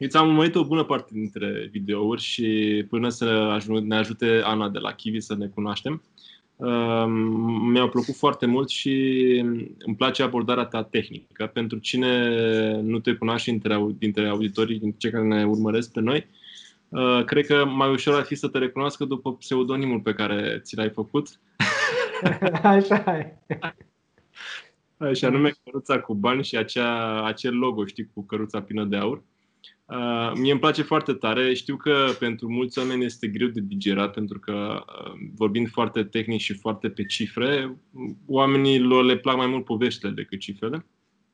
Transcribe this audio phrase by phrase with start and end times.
[0.00, 4.78] Eu ți-am urmărit o bună parte dintre videouri și până să ne ajute Ana de
[4.78, 6.02] la Kiwi să ne cunoaștem,
[6.56, 7.12] um,
[7.70, 8.92] mi-au plăcut foarte mult și
[9.78, 11.46] îmi place abordarea ta tehnică.
[11.46, 16.26] Pentru cine nu te cunoaște dintre, dintre auditorii, dintre cei care ne urmăresc pe noi,
[16.88, 20.76] uh, cred că mai ușor ar fi să te recunoască după pseudonimul pe care ți
[20.76, 21.28] l-ai făcut.
[22.62, 23.36] Așa e.
[25.12, 29.22] Și anume căruța cu bani și acea, acel logo, știi, cu căruța plină de aur.
[29.90, 31.54] Uh, mie îmi place foarte tare.
[31.54, 36.40] Știu că pentru mulți oameni este greu de digerat pentru că uh, vorbind foarte tehnic
[36.40, 37.76] și foarte pe cifre,
[38.26, 40.86] oamenilor le plac mai mult poveștile decât cifrele.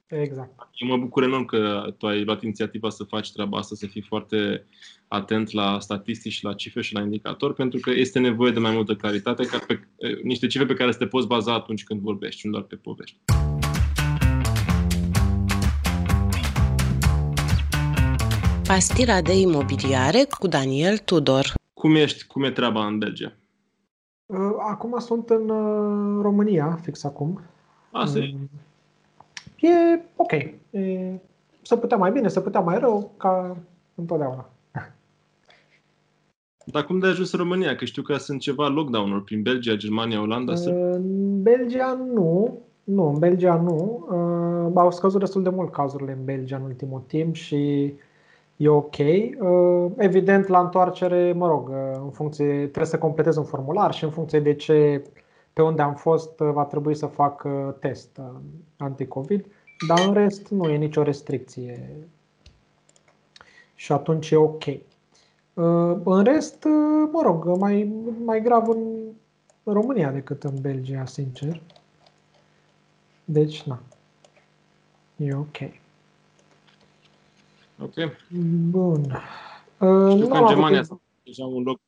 [0.06, 0.69] Exact.
[0.73, 4.05] Eu mă bucur enorm că tu ai luat inițiativa să faci treaba asta, să fii
[4.09, 4.66] foarte
[5.09, 8.73] atent la statistici și la cifre și la indicatori, pentru că este nevoie de mai
[8.73, 12.01] multă claritate, ca pe, uh, niște cifre pe care să te poți baza atunci când
[12.01, 13.16] vorbești, nu doar pe povești.
[18.66, 21.55] Pastila de imobiliare cu Daniel Tudor.
[21.74, 22.27] Cum ești?
[22.27, 23.32] Cum e treaba în Belgia?
[24.27, 27.40] Uh, acum sunt în uh, România, fix acum.
[27.93, 28.35] Asta e.
[29.63, 30.32] Uh, e ok.
[30.32, 31.13] E,
[31.63, 33.57] să putea mai bine, să putea mai rău, ca
[33.95, 34.49] întotdeauna.
[36.73, 37.77] Dar cum de ajuns în România?
[37.77, 40.52] Că știu că sunt ceva lockdown-uri prin Belgia, Germania, Olanda.
[40.65, 42.59] În Belgia nu.
[42.85, 44.07] Nu, în Belgia nu.
[44.10, 47.93] Uh, au scăzut destul de mult cazurile în Belgia în ultimul timp și
[48.57, 48.96] e ok.
[48.99, 54.04] Uh, evident, la întoarcere, mă rog, uh, în funcție, trebuie să completez un formular și
[54.04, 55.02] în funcție de ce,
[55.52, 57.46] pe unde am fost, uh, va trebui să fac
[57.80, 58.21] test
[58.77, 59.46] anti-COVID,
[59.88, 62.07] dar în rest nu e nicio restricție
[63.74, 64.65] și atunci e ok.
[66.04, 66.65] În rest,
[67.12, 67.93] mă rog, mai,
[68.25, 68.82] mai grav în
[69.65, 71.60] România decât în Belgia, sincer.
[73.25, 73.81] Deci, na,
[75.16, 75.56] e ok.
[77.78, 77.94] Ok.
[78.71, 79.03] Bun.
[80.10, 81.00] Știu uh, că în Germania avut...
[81.25, 81.81] deja un loc.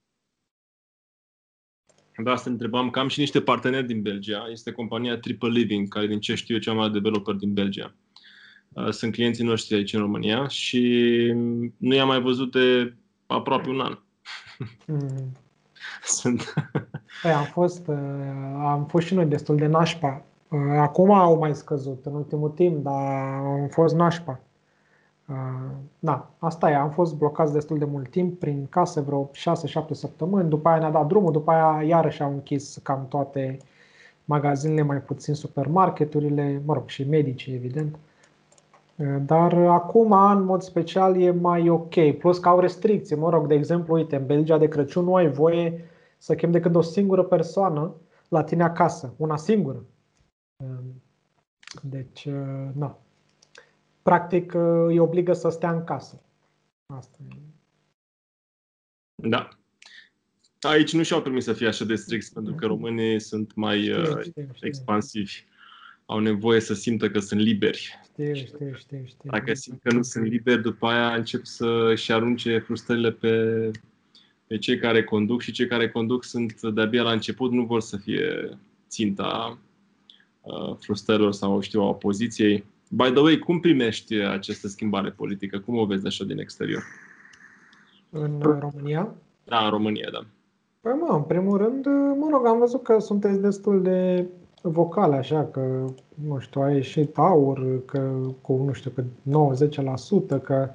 [2.25, 4.49] Da, asta întrebam, că am și niște parteneri din Belgia.
[4.51, 7.95] Este compania Triple Living, care din ce știu eu cea mai mare developer din Belgia.
[8.73, 10.83] Uh, sunt clienții noștri aici în România și
[11.77, 12.95] nu i-am mai văzut de
[13.27, 13.99] aproape un an.
[14.87, 15.33] Mm.
[16.19, 16.55] Sunt.
[17.23, 17.97] Păi am fost, uh,
[18.59, 20.25] am fost și noi destul de nașpa.
[20.79, 23.03] Acum au mai scăzut în ultimul timp, dar
[23.35, 24.41] am fost nașpa.
[25.99, 26.75] Da, asta e.
[26.75, 30.49] Am fost blocați destul de mult timp prin case, vreo 6-7 săptămâni.
[30.49, 33.59] După aia ne-a dat drumul, după aia iarăși au închis cam toate
[34.25, 37.99] magazinele, mai puțin supermarketurile, mă rog, și medicii, evident.
[39.27, 42.11] Dar acum, în mod special, e mai ok.
[42.19, 43.17] Plus că au restricții.
[43.17, 45.85] Mă rog, de exemplu, uite, în Belgia de Crăciun nu ai voie
[46.19, 47.95] să chem decât o singură persoană
[48.29, 49.13] la tine acasă.
[49.17, 49.85] Una singură.
[51.83, 52.29] Deci,
[52.73, 52.99] na,
[54.09, 56.23] practic uh, îi obligă să stea în casă.
[56.87, 57.35] Asta e.
[59.15, 59.49] Da.
[60.61, 64.01] Aici nu și-au permis să fie așa de strict, pentru că românii sunt mai știu,
[64.01, 64.67] uh, știu, știu.
[64.67, 65.45] expansivi.
[66.07, 67.99] Au nevoie să simtă că sunt liberi.
[68.03, 69.31] Știu, știu, știu, știu.
[69.31, 73.71] Dacă simt că nu sunt liberi, după aia încep să-și arunce frustrările pe,
[74.47, 77.97] pe cei care conduc și cei care conduc sunt de-abia la început, nu vor să
[77.97, 78.59] fie
[78.89, 79.59] ținta
[80.41, 85.59] uh, frustrărilor sau, știu, a opoziției By the way, cum primești această schimbare politică?
[85.59, 86.83] Cum o vezi așa din exterior?
[88.11, 89.15] În România?
[89.45, 90.25] Da, în România, da.
[90.81, 91.87] Păi mă, în primul rând,
[92.19, 94.27] mă rog, am văzut că sunteți destul de
[94.63, 95.85] vocale, așa, că,
[96.29, 99.03] nu știu, a ieșit aur, că cu, nu știu, că
[100.39, 100.71] 90%, că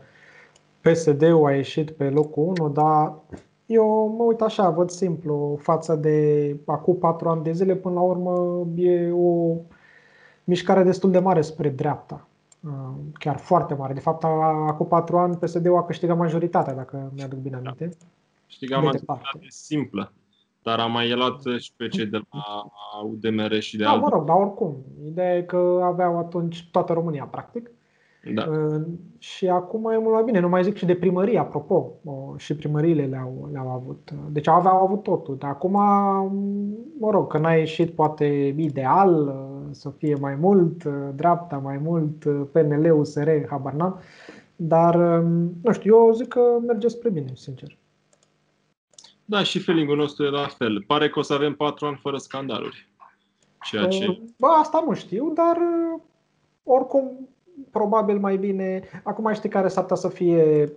[0.81, 3.13] PSD-ul a ieșit pe locul 1, dar
[3.65, 8.01] eu mă uit așa, văd simplu, față de acum patru ani de zile, până la
[8.01, 9.55] urmă e o
[10.43, 12.27] mișcare destul de mare spre dreapta.
[12.65, 12.71] Uh,
[13.13, 13.93] chiar foarte mare.
[13.93, 14.23] De fapt,
[14.67, 17.85] acum patru ani PSD-ul a câștigat majoritatea, dacă mi-aduc bine aminte.
[17.85, 18.05] Da.
[18.45, 20.11] Câștiga majoritatea simplă.
[20.61, 22.41] Dar am mai luat și pe cei de la
[23.03, 24.03] UDMR și de da, alte.
[24.03, 24.75] mă rog, dar oricum.
[25.05, 27.71] Ideea e că aveau atunci toată România, practic.
[28.33, 28.45] Da.
[28.49, 28.81] Uh,
[29.17, 30.39] și acum e mult mai bine.
[30.39, 31.91] Nu mai zic și de primărie, apropo.
[32.37, 34.11] Și primăriile le-au, le-au avut.
[34.29, 35.37] Deci aveau avut totul.
[35.37, 35.71] Dar acum,
[36.99, 38.25] mă rog, că n-a ieșit poate
[38.57, 43.99] ideal uh, să fie mai mult, uh, dreapta mai mult, PNL, USR, habar n-am.
[44.55, 47.77] Dar, um, nu știu, eu zic că merge spre bine, sincer.
[49.25, 50.83] Da, și feeling nostru e la fel.
[50.87, 52.89] Pare că o să avem patru ani fără scandaluri.
[53.61, 54.21] Ceea ce...
[54.37, 55.57] Bă, asta nu știu, dar
[56.63, 57.29] oricum
[57.71, 58.83] probabil mai bine.
[59.03, 60.71] Acum știi care s-ar putea să fie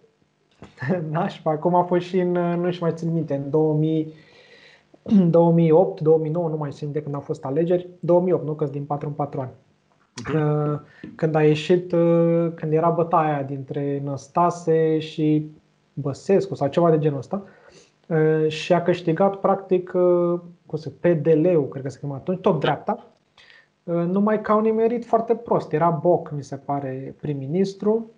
[1.10, 1.50] nașpa.
[1.50, 4.12] Acum a fost și în, nu știu mai țin minte, în 2000,
[5.30, 7.88] 2008, 2009, nu mai simt de când au fost alegeri.
[8.00, 8.54] 2008, nu?
[8.54, 9.50] Că din 4 în 4 ani.
[10.34, 10.80] Uh,
[11.14, 15.50] când a ieșit, uh, când era bătaia dintre Năstase și
[15.92, 17.42] Băsescu sau ceva de genul ăsta
[18.08, 19.90] uh, și a câștigat practic
[20.66, 23.06] cum se, PDL-ul, cred că se chema atunci, tot dreapta,
[23.84, 25.72] numai că au nimerit foarte prost.
[25.72, 28.10] Era Boc, mi se pare, prim-ministru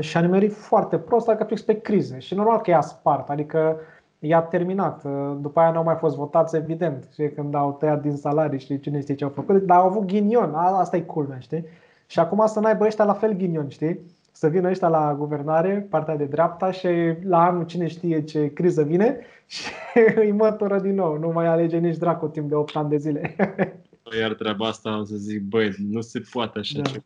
[0.00, 2.18] și a nimerit foarte prost, adică fix pe crize.
[2.18, 3.76] Și normal că i-a spart, adică
[4.18, 5.02] i-a terminat.
[5.40, 8.80] După aia nu au mai fost votați, evident, și când au tăiat din salarii, știi,
[8.80, 11.64] cine știe ce au făcut, dar au avut ghinion, asta e culmea, știi?
[12.06, 14.00] Și acum să n-aibă ăștia la fel ghinion, știi?
[14.32, 16.88] Să vină ăștia la guvernare, partea de dreapta și
[17.22, 19.70] la anul cine știe ce criză vine și
[20.16, 21.18] îi mătură din nou.
[21.18, 23.36] Nu mai alege nici dracu timp de 8 ani de zile.
[24.20, 26.90] Iar treaba asta, o să zic, băi, nu se poate așa da.
[26.90, 27.04] ceva.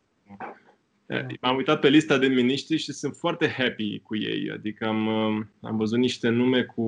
[1.41, 4.51] M-am uitat pe lista de miniștri și sunt foarte happy cu ei.
[4.51, 6.83] Adică am, um, am văzut niște nume cu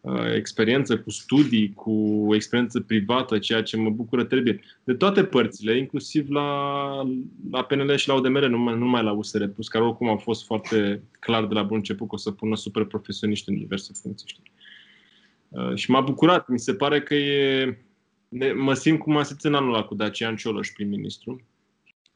[0.00, 4.60] uh, experiență, cu studii, cu experiență privată, ceea ce mă bucură trebuie.
[4.84, 6.88] De toate părțile, inclusiv la,
[7.50, 10.44] la PNL și la UDMR, nu numai, numai la USR Plus, care oricum au fost
[10.44, 14.28] foarte clar de la bun început că o să pună super profesioniști în diverse funcții.
[14.28, 14.52] Știi?
[15.48, 16.48] Uh, și m-a bucurat.
[16.48, 17.78] Mi se pare că e...
[18.56, 21.42] Mă simt cum am simțit în anul ăla cu Dacian Cioloș, prim-ministru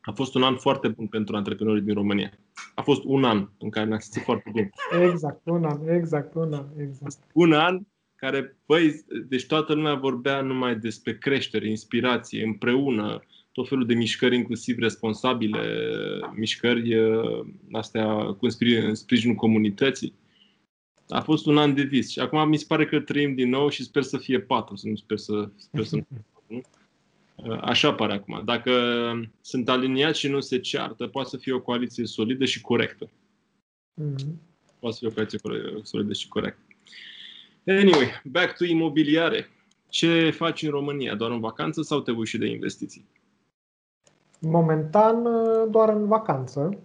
[0.02, 2.30] a fost un an foarte bun pentru antreprenorii din România.
[2.74, 4.70] A fost un an în care ne-a simțit foarte bine.
[5.10, 7.16] Exact, un an, exact, un an, exact.
[7.32, 7.80] Un an
[8.16, 13.22] care, băi, deci toată lumea vorbea numai despre creștere, inspirație, împreună,
[13.52, 15.60] tot felul de mișcări, inclusiv responsabile,
[16.34, 18.46] mișcări uh, astea cu
[18.86, 20.14] în sprijinul comunității.
[21.08, 23.68] A fost un an de vis și acum mi se pare că trăim din nou
[23.68, 26.62] și sper să fie patru, să nu sper să, sper să nu.
[27.60, 28.42] Așa pare acum.
[28.44, 28.72] Dacă
[29.40, 33.06] sunt aliniați și nu se ceartă, poate să fie o coaliție solidă și corectă.
[33.06, 34.34] Mm-hmm.
[34.78, 35.38] Poate să fie o coaliție
[35.82, 36.62] solidă și corectă.
[37.66, 39.46] Anyway, back to imobiliare.
[39.88, 41.14] Ce faci în România?
[41.14, 43.04] Doar în vacanță sau te uiți și de investiții?
[44.40, 45.22] Momentan
[45.70, 46.78] doar în vacanță,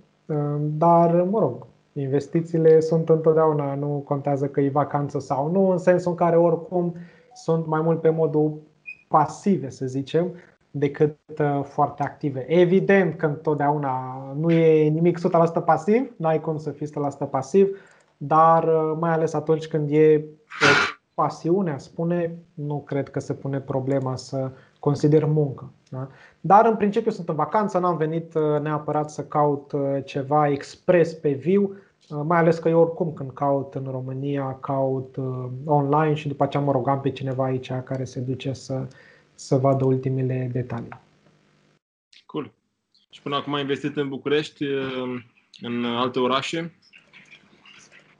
[0.59, 6.11] dar mă rog, investițiile sunt întotdeauna, nu contează că e vacanță sau nu, în sensul
[6.11, 6.95] în care oricum
[7.33, 8.61] sunt mai mult pe modul
[9.07, 10.33] pasive, să zicem,
[10.71, 12.45] decât uh, foarte active.
[12.47, 15.19] Evident că întotdeauna nu e nimic
[15.61, 17.77] 100% pasiv, n-ai cum să fii 100% pasiv,
[18.17, 20.25] dar uh, mai ales atunci când e
[21.13, 25.71] pasiunea, spune, nu cred că se pune problema să consider muncă.
[25.89, 26.07] Da?
[26.41, 29.71] Dar în principiu sunt în vacanță, n-am venit uh, neapărat să caut
[30.03, 31.75] ceva expres pe viu,
[32.09, 35.15] mai ales că eu oricum când caut în România, caut
[35.65, 38.87] online și după aceea mă rogam pe cineva aici care se duce să,
[39.35, 40.99] să vadă ultimele detalii.
[42.25, 42.51] Cool.
[43.09, 44.63] Și până acum ai investit în București,
[45.61, 46.75] în alte orașe?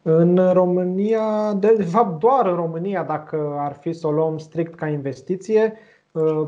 [0.02, 4.88] În România, de fapt doar în România, dacă ar fi să o luăm strict ca
[4.88, 5.74] investiție,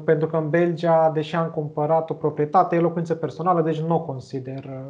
[0.04, 4.02] pentru că în Belgia, deși am cumpărat o proprietate, e locuință personală, deci nu o
[4.02, 4.84] consider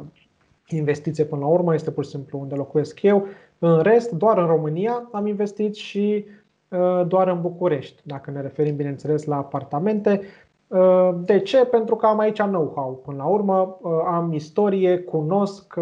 [0.76, 3.26] investiție până la urmă, este pur și simplu unde locuiesc eu.
[3.58, 6.24] În rest, doar în România am investit și
[6.68, 10.20] uh, doar în București, dacă ne referim, bineînțeles, la apartamente.
[10.66, 11.64] Uh, de ce?
[11.64, 12.96] Pentru că am aici know-how.
[13.04, 15.74] Până la urmă, uh, am istorie, cunosc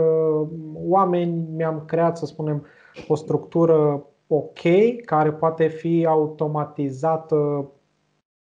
[0.75, 2.67] oameni, mi-am creat, să spunem,
[3.09, 4.61] o structură ok,
[5.05, 7.71] care poate fi automatizată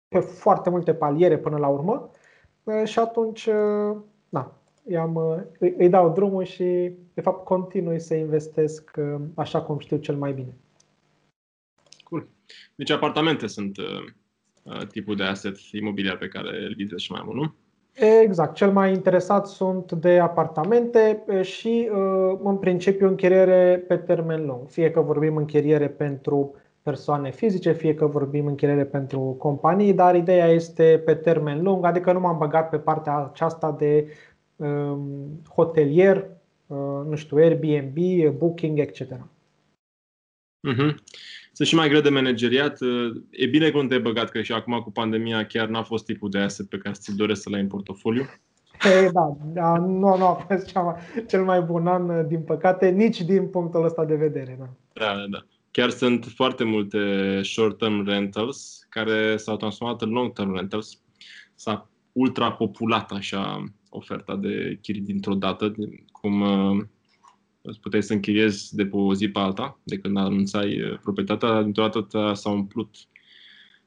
[0.08, 2.10] pe foarte multe paliere până la urmă
[2.84, 3.48] și atunci,
[4.28, 4.52] na,
[4.90, 9.96] i-am, îi, îi dau drumul și, de fapt, continui să investesc uh, așa cum știu
[9.96, 10.54] cel mai bine.
[12.04, 12.28] Cool.
[12.74, 13.84] Deci apartamente sunt uh,
[14.62, 17.54] uh tipul de asset imobiliar pe care îl vizezi și mai mult, nu?
[18.22, 18.54] Exact.
[18.54, 21.88] Cel mai interesat sunt de apartamente uh, și,
[22.42, 24.68] în principiu, închiriere pe termen lung.
[24.68, 30.46] Fie că vorbim închiriere pentru persoane fizice, fie că vorbim închiriere pentru companii, dar ideea
[30.46, 34.35] este pe termen lung, adică nu m-am băgat pe partea aceasta de Um,
[35.48, 36.16] hotelier,
[36.66, 37.96] uh, nu știu, Airbnb,
[38.38, 39.00] Booking, etc.
[40.68, 40.94] Mm-hmm.
[41.52, 42.80] Sunt și mai greu de manageriat.
[42.80, 46.04] Uh, e bine că nu te-ai băgat, că și acum cu pandemia chiar n-a fost
[46.04, 48.22] tipul de asset pe care ți doresc să-l ai în portofoliu.
[49.02, 50.94] E, da, da, nu, nu a fost cea mai,
[51.28, 54.56] cel mai bun an, uh, din păcate, nici din punctul ăsta de vedere.
[54.58, 54.68] Da.
[54.92, 55.46] Da, da, da.
[55.70, 56.98] Chiar sunt foarte multe
[57.42, 61.02] short-term rentals care s-au transformat în long-term rentals.
[61.54, 63.64] S-a ultra populat așa
[63.96, 65.74] oferta de chirii dintr-o dată,
[66.12, 66.84] cum uh,
[67.80, 71.88] puteai să închiriezi de pe o zi pe alta, de când anunțai uh, proprietatea, dintr-o
[71.88, 72.94] dată s-au umplut.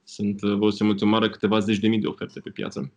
[0.04, 2.92] Sunt uh, văzut mulțumare câteva zeci de mii de oferte pe piață.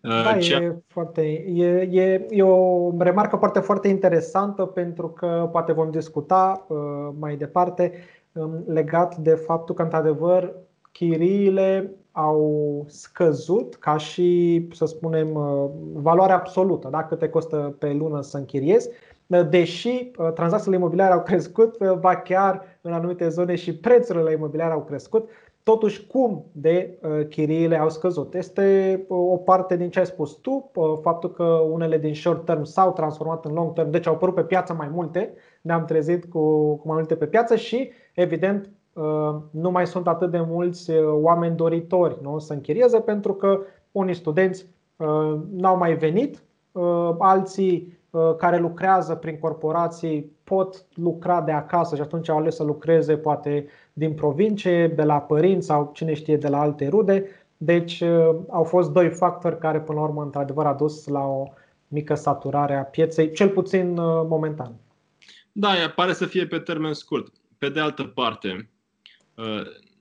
[0.00, 0.62] Da, Cea...
[0.62, 6.66] e, foarte, e, e, e o remarcă foarte, foarte interesantă pentru că poate vom discuta
[6.68, 7.92] uh, mai departe
[8.32, 10.54] um, legat de faptul că, într-adevăr,
[10.92, 15.32] chiriile au scăzut ca și, să spunem,
[15.92, 17.04] valoarea absolută, da?
[17.04, 18.88] cât te costă pe lună să închiriezi,
[19.50, 25.28] deși tranzacțiile imobiliare au crescut, ba chiar în anumite zone și prețurile imobiliare au crescut,
[25.62, 26.98] totuși cum de
[27.28, 28.34] chiriile au scăzut.
[28.34, 30.70] Este o parte din ce ai spus tu,
[31.02, 34.44] faptul că unele din short term s-au transformat în long term, deci au apărut pe
[34.44, 38.70] piață mai multe, ne-am trezit cu, cu mai multe pe piață și, evident,
[39.50, 42.38] nu mai sunt atât de mulți oameni doritori nu?
[42.38, 43.60] să închirieze pentru că
[43.92, 44.66] unii studenți
[45.50, 46.42] n-au mai venit,
[47.18, 47.98] alții
[48.38, 53.66] care lucrează prin corporații pot lucra de acasă și atunci au ales să lucreze poate
[53.92, 57.24] din provincie, de la părinți sau cine știe de la alte rude.
[57.56, 58.02] Deci
[58.48, 61.48] au fost doi factori care până la urmă într-adevăr a dus la o
[61.88, 63.94] mică saturare a pieței, cel puțin
[64.28, 64.72] momentan.
[65.52, 67.32] Da, pare să fie pe termen scurt.
[67.58, 68.70] Pe de altă parte,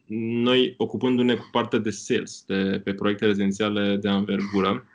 [0.06, 4.86] noi ocupându-ne cu partea de sales de, pe proiecte rezidențiale de anvergură,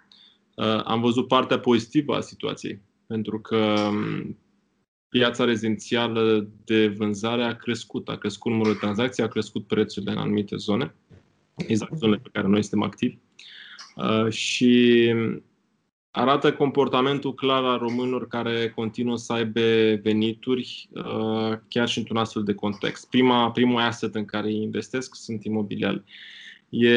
[0.84, 2.80] am văzut partea pozitivă a situației.
[3.06, 3.90] Pentru că
[5.08, 10.18] piața rezidențială de vânzare a crescut, a crescut numărul de tranzacții, a crescut prețurile în
[10.18, 10.94] anumite zone,
[11.56, 13.16] exact zonele pe care noi suntem activi.
[14.28, 15.12] Și
[16.16, 19.60] arată comportamentul clar al românilor care continuă să aibă
[20.02, 23.08] venituri uh, chiar și într-un astfel de context.
[23.08, 26.04] Prima, primul asset în care investesc sunt imobiliare.
[26.68, 26.88] E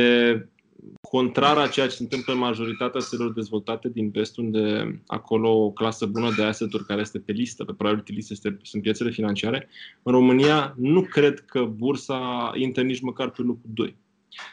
[1.01, 5.71] contrar a ceea ce se întâmplă în majoritatea țărilor dezvoltate din vest, unde acolo o
[5.71, 9.69] clasă bună de asset-uri care este pe listă, pe priority list, este, sunt piețele financiare.
[10.03, 13.95] În România nu cred că bursa intră nici măcar pe locul 2.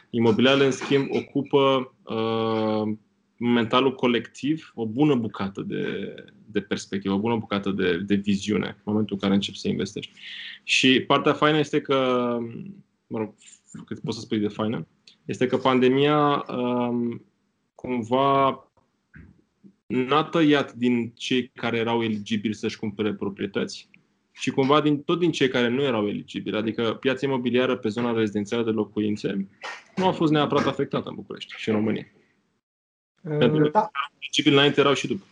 [0.09, 2.95] Imobiliarele, în schimb, ocupă uh,
[3.37, 6.15] mentalul colectiv o bună bucată de,
[6.45, 10.11] de perspectivă, o bună bucată de, de viziune în momentul în care începi să investești.
[10.63, 11.97] Și partea faină este că,
[13.07, 13.33] mă rog,
[13.85, 14.87] cât poți să spui de faină,
[15.25, 17.25] este că pandemia um,
[17.75, 18.59] cumva
[19.85, 23.89] n-a tăiat din cei care erau eligibili să-și cumpere proprietăți
[24.31, 26.57] și cumva din, tot din cei care nu erau eligibili.
[26.57, 29.47] Adică piața imobiliară pe zona rezidențială de locuințe
[29.95, 32.07] nu a fost neapărat afectată în București și în România.
[33.27, 33.89] Pentru da.
[34.43, 35.23] că înainte erau și după.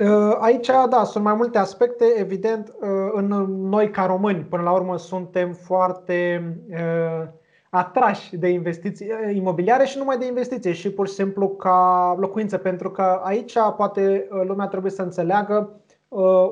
[0.00, 2.04] Uh, aici, da, sunt mai multe aspecte.
[2.16, 3.26] Evident, uh, în
[3.68, 7.28] noi ca români, până la urmă, suntem foarte uh,
[7.70, 12.90] atrași de investiții imobiliare și numai de investiții, și pur și simplu ca locuință, pentru
[12.90, 15.80] că aici poate lumea trebuie să înțeleagă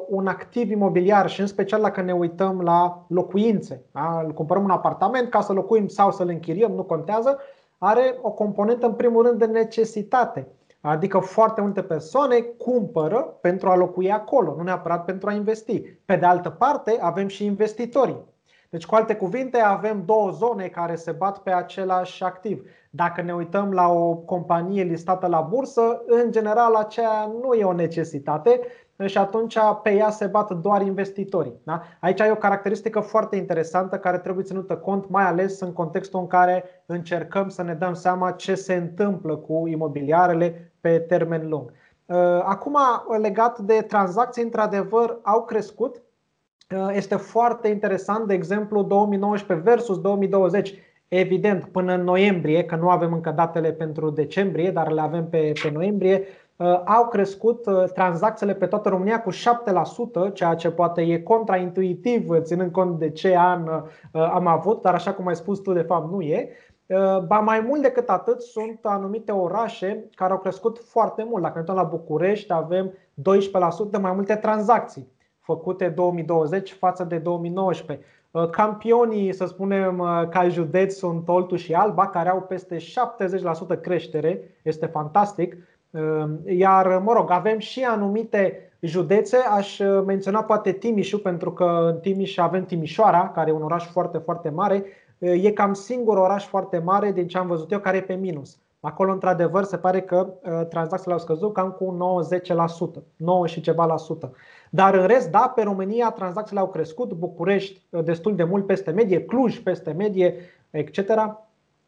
[0.09, 3.83] un activ imobiliar și în special dacă ne uităm la locuințe.
[3.93, 4.27] Da?
[4.35, 7.39] Cumpărăm un apartament ca să locuim sau să-l închiriem, nu contează
[7.79, 10.49] are o componentă în primul rând de necesitate.
[10.81, 15.81] Adică foarte multe persoane cumpără pentru a locui acolo, nu neapărat pentru a investi.
[15.81, 18.25] Pe de altă parte, avem și investitorii.
[18.71, 22.71] Deci, cu alte cuvinte, avem două zone care se bat pe același activ.
[22.91, 27.73] Dacă ne uităm la o companie listată la bursă, în general aceea nu e o
[27.73, 28.61] necesitate,
[29.05, 31.61] și atunci pe ea se bat doar investitorii.
[31.63, 31.83] Da?
[32.01, 36.27] Aici e o caracteristică foarte interesantă care trebuie ținută cont, mai ales în contextul în
[36.27, 41.73] care încercăm să ne dăm seama ce se întâmplă cu imobiliarele pe termen lung.
[42.07, 42.77] Uh, acum,
[43.21, 46.03] legat de tranzacții, într-adevăr, au crescut.
[46.77, 50.75] Uh, este foarte interesant, de exemplu, 2019 versus 2020.
[51.09, 55.53] Evident, până în noiembrie, că nu avem încă datele pentru decembrie, dar le avem pe,
[55.63, 56.46] pe noiembrie, Uh,
[56.85, 62.73] au crescut uh, tranzacțiile pe toată România cu 7%, ceea ce poate e contraintuitiv ținând
[62.73, 63.69] cont de ce an
[64.13, 66.49] uh, am avut, dar așa cum ai spus tu, de fapt nu e.
[67.27, 71.43] Ba mai mult decât atât, sunt anumite orașe care au crescut foarte mult.
[71.43, 78.07] Dacă ne uităm la București, avem 12% mai multe tranzacții făcute 2020 față de 2019.
[78.51, 79.99] Campionii, să spunem,
[80.31, 84.59] ca județ sunt Oltu și Alba, care au peste 70% creștere.
[84.63, 85.57] Este fantastic.
[85.91, 91.91] Ehm, iar, mă rog, avem și anumite județe, aș uh, menționa poate Timișu, pentru că
[91.93, 94.85] în Timiș avem Timișoara, care e un oraș foarte, foarte mare.
[95.19, 98.59] E cam singur oraș foarte mare din ce am văzut eu care e pe minus.
[98.81, 101.97] Acolo, într-adevăr, se pare că uh, tranzacțiile au scăzut cam cu
[102.99, 104.33] 90%, 9 și ceva la sută.
[104.71, 108.91] Dar în rest, da, pe România tranzacțiile au crescut, București uh, destul de mult peste
[108.91, 110.35] medie, Cluj peste medie,
[110.71, 110.99] etc.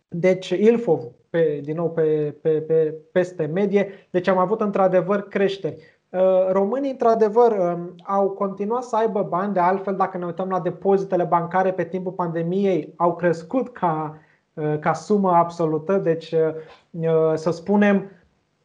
[0.08, 5.76] Deci Ilfov, pe, din nou pe, pe, pe, peste medie, deci am avut într-adevăr creșteri.
[6.10, 10.60] Uh, românii, într-adevăr, um, au continuat să aibă bani, de altfel, dacă ne uităm la
[10.60, 14.18] depozitele bancare pe timpul pandemiei, au crescut ca,
[14.54, 18.10] uh, ca sumă absolută, deci uh, să spunem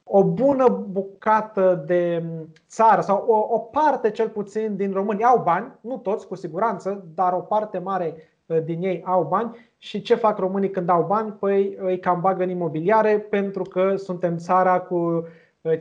[0.03, 2.23] o bună bucată de
[2.67, 7.05] țară sau o, o parte cel puțin din români au bani, nu toți cu siguranță,
[7.15, 8.15] dar o parte mare
[8.63, 11.31] din ei au bani și ce fac românii când au bani?
[11.31, 15.27] Păi îi cam bagă în imobiliare pentru că suntem țara cu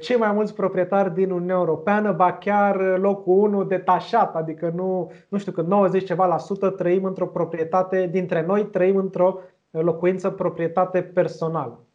[0.01, 5.39] cei mai mulți proprietari din Uniunea Europeană, ba chiar locul 1 detașat, adică nu, nu
[5.39, 9.41] știu că 90 ceva la sută trăim într-o proprietate, dintre noi trăim într-o
[9.71, 11.87] locuință proprietate personală.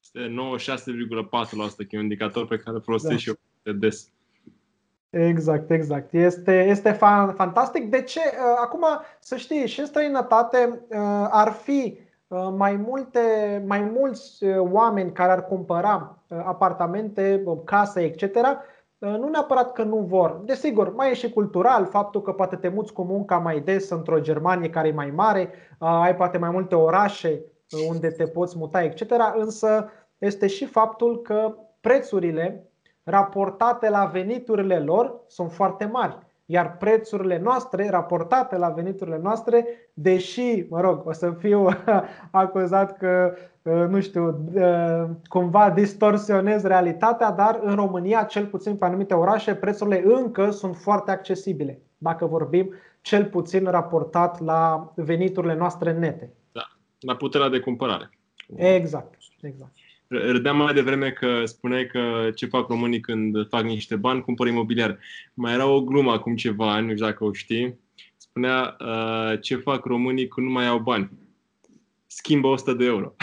[0.00, 0.34] Este
[0.70, 3.18] 96,4% că e un indicator pe care îl folosesc da.
[3.18, 4.12] și eu de des.
[5.10, 6.12] Exact, exact.
[6.12, 6.90] Este, este
[7.34, 7.90] fantastic.
[7.90, 8.20] De ce?
[8.20, 8.84] Uh, acum,
[9.20, 13.20] să știi, și în străinătate uh, ar fi uh, mai, multe,
[13.66, 18.36] mai mulți oameni care ar cumpăra apartamente, case, etc.
[18.98, 20.40] Nu neapărat că nu vor.
[20.44, 24.20] Desigur, mai e și cultural faptul că poate te muți cu munca mai des într-o
[24.20, 27.40] Germanie care e mai mare, ai poate mai multe orașe
[27.88, 29.12] unde te poți muta, etc.
[29.34, 32.67] Însă este și faptul că prețurile
[33.08, 36.18] raportate la veniturile lor sunt foarte mari.
[36.50, 41.68] Iar prețurile noastre, raportate la veniturile noastre, deși, mă rog, o să fiu
[42.30, 48.84] acuzat că, uh, nu știu, uh, cumva distorsionez realitatea, dar în România, cel puțin pe
[48.84, 55.92] anumite orașe, prețurile încă sunt foarte accesibile, dacă vorbim cel puțin raportat la veniturile noastre
[55.92, 56.32] nete.
[56.52, 56.62] Da,
[57.00, 58.10] la puterea de cumpărare.
[58.56, 59.72] Exact, exact.
[60.08, 64.98] Râdeam mai devreme că spuneai că ce fac românii când fac niște bani, cumpără imobiliar.
[65.34, 67.78] Mai era o glumă acum ceva ani, nu știu dacă o știi.
[68.16, 71.10] Spunea uh, ce fac românii când nu mai au bani.
[72.06, 73.14] Schimbă 100 de euro.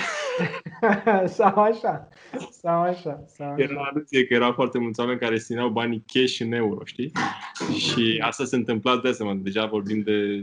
[1.37, 2.09] sau așa.
[2.49, 3.23] Sau așa.
[3.27, 3.63] Sau așa.
[3.63, 7.11] Era aluție că erau foarte mulți oameni care țineau banii cash în euro, știi?
[7.77, 9.41] Și asta se întâmpla de asemenea.
[9.43, 10.41] Deja vorbim de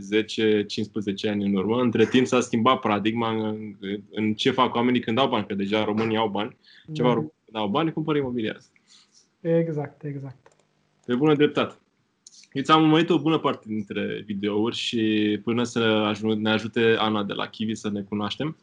[1.26, 1.80] 10-15 ani în urmă.
[1.80, 3.76] Între timp s-a schimbat paradigma în,
[4.10, 6.56] în ce fac oamenii când au bani, că deja românii au bani.
[6.92, 7.32] Ce fac mm.
[7.44, 8.58] când au bani, cumpără imobiliar.
[9.40, 10.48] Exact, exact.
[11.06, 11.74] Pe bună dreptate.
[12.52, 17.32] Eu ți-am urmărit o bună parte dintre videouri și până să ne ajute Ana de
[17.32, 18.56] la Kiwi să ne cunoaștem,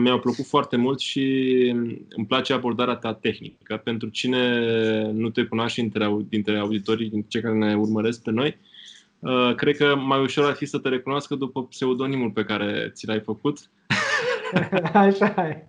[0.00, 1.22] mi-au plăcut foarte mult și
[2.08, 3.76] îmi place abordarea ta tehnică.
[3.76, 4.62] Pentru cine
[5.12, 8.58] nu te cunoaște dintre, dintre auditorii, dintre cei care ne urmăresc pe noi,
[9.18, 13.06] uh, cred că mai ușor ar fi să te recunoască după pseudonimul pe care ți
[13.06, 13.70] l-ai făcut.
[14.92, 15.66] Așa e.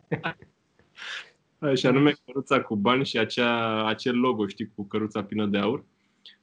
[1.60, 5.80] Așa nume căruța cu bani și acea, acel logo, știi, cu căruța plină de aur.
[5.80, 5.99] Uh,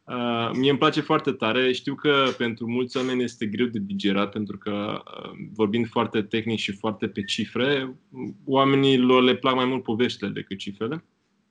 [0.06, 1.72] Uh, mie îmi place foarte tare.
[1.72, 6.58] Știu că pentru mulți oameni este greu de digerat pentru că uh, vorbind foarte tehnic
[6.58, 7.96] și foarte pe cifre,
[8.44, 11.04] oamenilor le plac mai mult poveștile decât cifrele.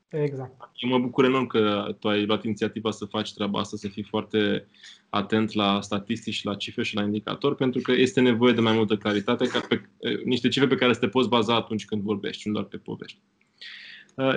[0.07, 0.71] Exact.
[0.73, 4.03] Eu mă bucur enorm că tu ai luat inițiativa să faci treaba asta, să fii
[4.03, 4.67] foarte
[5.09, 8.73] atent la statistici și la cifre și la indicatori, pentru că este nevoie de mai
[8.73, 12.01] multă claritate, ca pe, uh, niște cifre pe care să te poți baza atunci când
[12.01, 13.19] vorbești, nu doar pe povești.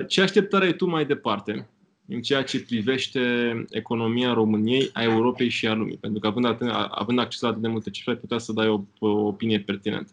[0.08, 1.68] Ce așteptare ai tu mai departe?
[2.08, 3.20] În ceea ce privește
[3.70, 5.96] economia României, a Europei și a lumii.
[5.96, 8.80] Pentru că având, atât, având acces la atât de multe cifre, putea să dai o,
[8.98, 10.10] o opinie pertinentă.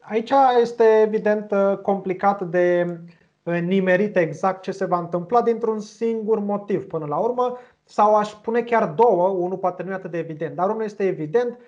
[0.00, 2.98] Aici este evident complicat de
[3.42, 8.62] nimerit exact ce se va întâmpla dintr-un singur motiv până la urmă, sau aș pune
[8.62, 11.58] chiar două, unul poate nu e atât de evident, dar unul este evident,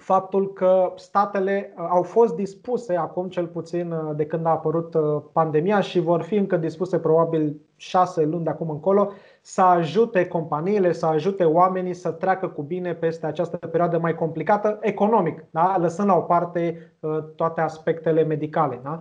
[0.00, 4.94] faptul că statele uh, au fost dispuse acum cel puțin uh, de când a apărut
[4.94, 10.26] uh, pandemia și vor fi încă dispuse probabil șase luni de acum încolo să ajute
[10.26, 15.76] companiile, să ajute oamenii să treacă cu bine peste această perioadă mai complicată economic, da?
[15.78, 16.92] lăsând la o parte
[17.36, 18.80] toate aspectele medicale.
[18.82, 19.00] Da?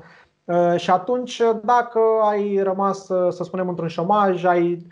[0.75, 4.87] Și atunci, dacă ai rămas, să spunem, într-un șomaj, ai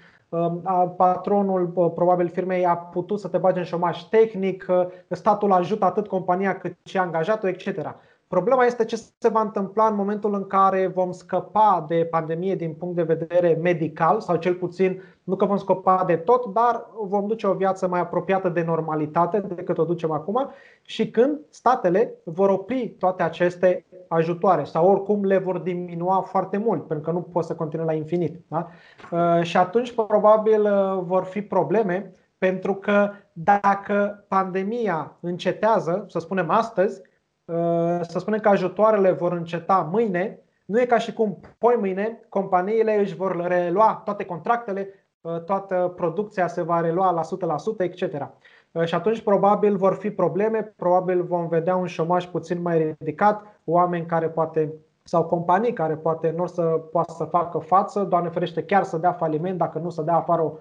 [0.98, 4.66] patronul probabil firmei a putut să te bage în șomaj tehnic,
[5.10, 7.96] statul ajută atât compania cât și angajatul, etc.
[8.28, 12.74] Problema este ce se va întâmpla în momentul în care vom scăpa de pandemie din
[12.74, 17.28] punct de vedere medical sau cel puțin nu că vom scăpa de tot, dar vom
[17.28, 20.50] duce o viață mai apropiată de normalitate decât o ducem acum
[20.82, 26.88] și când statele vor opri toate aceste ajutoare sau oricum le vor diminua foarte mult
[26.88, 28.42] pentru că nu pot să continue la infinit.
[28.48, 28.68] Da?
[29.12, 36.50] Uh, și atunci probabil uh, vor fi probleme pentru că dacă pandemia încetează, să spunem
[36.50, 37.02] astăzi,
[37.48, 42.20] Uh, să spunem că ajutoarele vor înceta mâine, nu e ca și cum poi mâine
[42.30, 48.30] companiile își vor relua toate contractele, uh, toată producția se va relua la 100%, etc.
[48.78, 53.62] Uh, și atunci probabil vor fi probleme, probabil vom vedea un șomaj puțin mai ridicat,
[53.66, 58.30] oameni care poate sau companii care poate nu o să poată să facă față, Doamne
[58.30, 60.54] ferește chiar să dea faliment, dacă nu să dea afară o,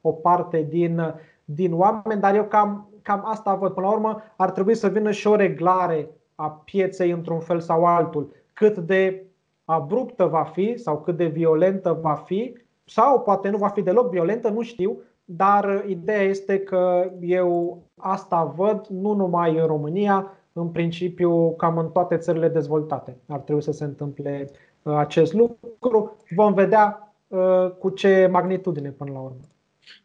[0.00, 3.72] o parte din, din oameni, dar eu cam, cam asta văd.
[3.72, 7.84] Până la urmă ar trebui să vină și o reglare a pieței într-un fel sau
[7.84, 9.26] altul, cât de
[9.64, 14.10] abruptă va fi sau cât de violentă va fi, sau poate nu va fi deloc
[14.10, 20.68] violentă, nu știu, dar ideea este că eu asta văd nu numai în România, în
[20.68, 23.16] principiu cam în toate țările dezvoltate.
[23.26, 24.50] Ar trebui să se întâmple
[24.82, 26.16] uh, acest lucru.
[26.36, 29.40] Vom vedea uh, cu ce magnitudine până la urmă.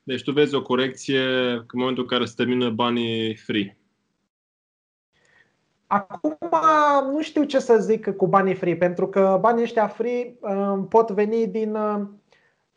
[0.04, 3.78] Deci tu vezi o corecție în momentul în care se termină banii free.
[5.88, 6.38] Acum
[7.12, 11.12] nu știu ce să zic cu banii free, pentru că banii ăștia free uh, pot
[11.12, 11.78] veni din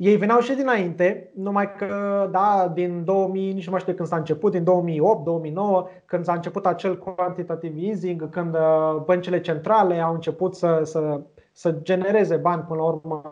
[0.02, 4.16] ei veneau și dinainte, numai că, da, din 2000, nici nu mai știu când s-a
[4.16, 10.14] început, din 2008, 2009, când s-a început acel quantitative easing, când uh, băncile centrale au
[10.14, 11.20] început să, să,
[11.52, 13.22] să genereze bani până la urmă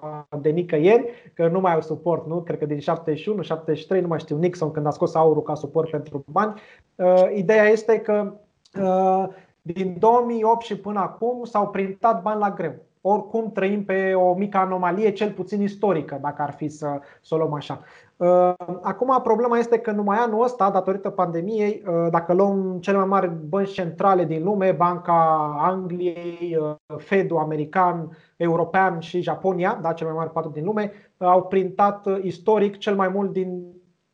[0.41, 2.43] de nicăieri, că nu mai au suport, nu?
[2.43, 5.91] Cred că din 71, 73, nu mai știu, Nixon când a scos aurul ca suport
[5.91, 6.61] pentru bani.
[6.95, 8.33] Uh, ideea este că
[8.81, 9.25] uh,
[9.63, 14.59] din 2008 și până acum s-au printat bani la greu oricum trăim pe o mică
[14.59, 17.81] anomalie, cel puțin istorică, dacă ar fi să, să o luăm așa.
[18.21, 23.07] Uh, acum, problema este că numai anul ăsta, datorită pandemiei, uh, dacă luăm cele mai
[23.07, 30.11] mari bănci centrale din lume, Banca Angliei, uh, Fedul american, european și Japonia, da, cele
[30.11, 33.63] mai mari patru din lume, au printat istoric cel mai mult din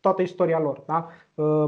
[0.00, 0.82] toată istoria lor.
[0.86, 1.08] Da?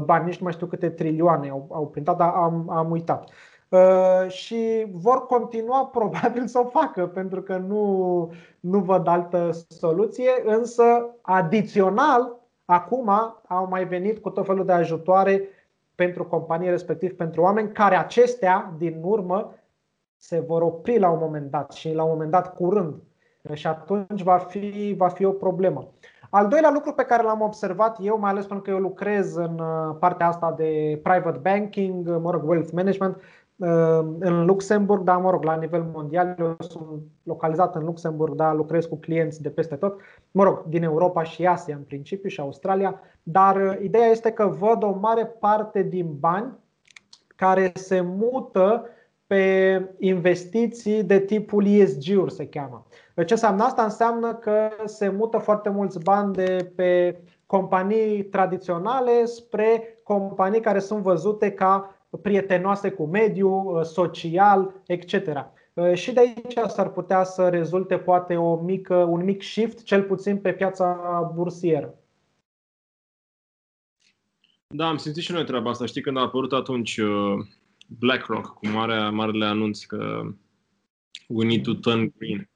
[0.03, 3.29] Bani, nici nu mai știu câte trilioane au, au printat, dar am, am uitat.
[3.69, 10.29] Uh, și vor continua probabil să o facă pentru că nu, nu văd altă soluție,
[10.45, 13.09] însă adițional acum
[13.47, 15.41] au mai venit cu tot felul de ajutoare
[15.95, 19.53] pentru companii, respectiv pentru oameni, care acestea din urmă
[20.17, 22.95] se vor opri la un moment dat și la un moment dat curând.
[23.53, 25.87] Și atunci va fi, va fi o problemă.
[26.29, 29.59] Al doilea lucru pe care l-am observat eu, mai ales pentru că eu lucrez în
[29.59, 33.48] uh, partea asta de private banking, mă rog, wealth management, Ehm,
[34.19, 38.85] în Luxemburg, dar mă rog, la nivel mondial, eu sunt localizat în Luxemburg, dar lucrez
[38.85, 39.99] cu clienți de peste tot,
[40.31, 44.45] mă rog, din Europa și Asia în principiu și Australia, dar uh, ideea este că
[44.45, 46.53] văd o mare parte din bani
[47.27, 48.85] care se mută
[49.27, 52.85] pe investiții de tipul ESG-uri se cheamă.
[53.25, 53.83] Ce înseamnă asta?
[53.83, 61.01] Înseamnă că se mută foarte mulți bani de pe companii tradiționale spre companii care sunt
[61.01, 65.13] văzute ca prietenoase cu mediul, uh, social, etc.
[65.73, 70.03] Uh, și de aici s-ar putea să rezulte poate o mică, un mic shift, cel
[70.03, 71.93] puțin pe piața bursieră.
[74.67, 75.85] Da, am simțit și noi treaba asta.
[75.85, 77.45] Știi, când a apărut atunci uh,
[77.87, 80.21] BlackRock cu marea, marele anunț că
[81.27, 82.49] we need to turn green.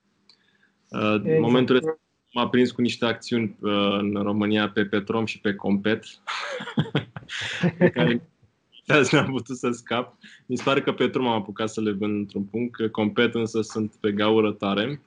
[0.92, 1.26] Exact.
[1.26, 2.00] În momentul ăsta
[2.34, 3.58] m-a prins cu niște acțiuni
[4.00, 6.06] în România pe Petrom și pe Compet,
[7.78, 8.33] pe care
[8.88, 10.18] azi n-am putut să scap.
[10.46, 13.62] Mi se pare că Petru m-am apucat să le vând într-un punct, că compet însă
[13.62, 15.02] sunt pe gaură tare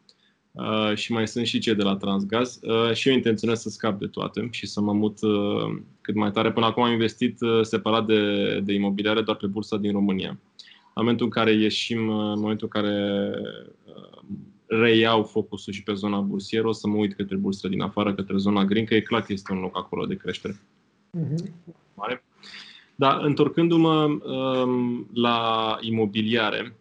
[0.52, 3.98] uh, și mai sunt și cei de la Transgaz uh, și eu intenționez să scap
[3.98, 6.52] de toate și să mă mut uh, cât mai tare.
[6.52, 10.28] Până acum am investit uh, separat de, de imobiliare doar pe bursa din România.
[10.28, 13.30] În momentul în care ieșim, uh, în momentul în care
[13.84, 14.18] uh,
[14.66, 18.36] reiau focusul și pe zona bursieră, o să mă uit către bursă din afară, către
[18.36, 20.60] zona green, că e clar că este un loc acolo de creștere.
[21.18, 21.52] Uh-huh.
[21.94, 22.24] Mare.
[22.96, 26.76] Dar întorcându-mă um, la imobiliare,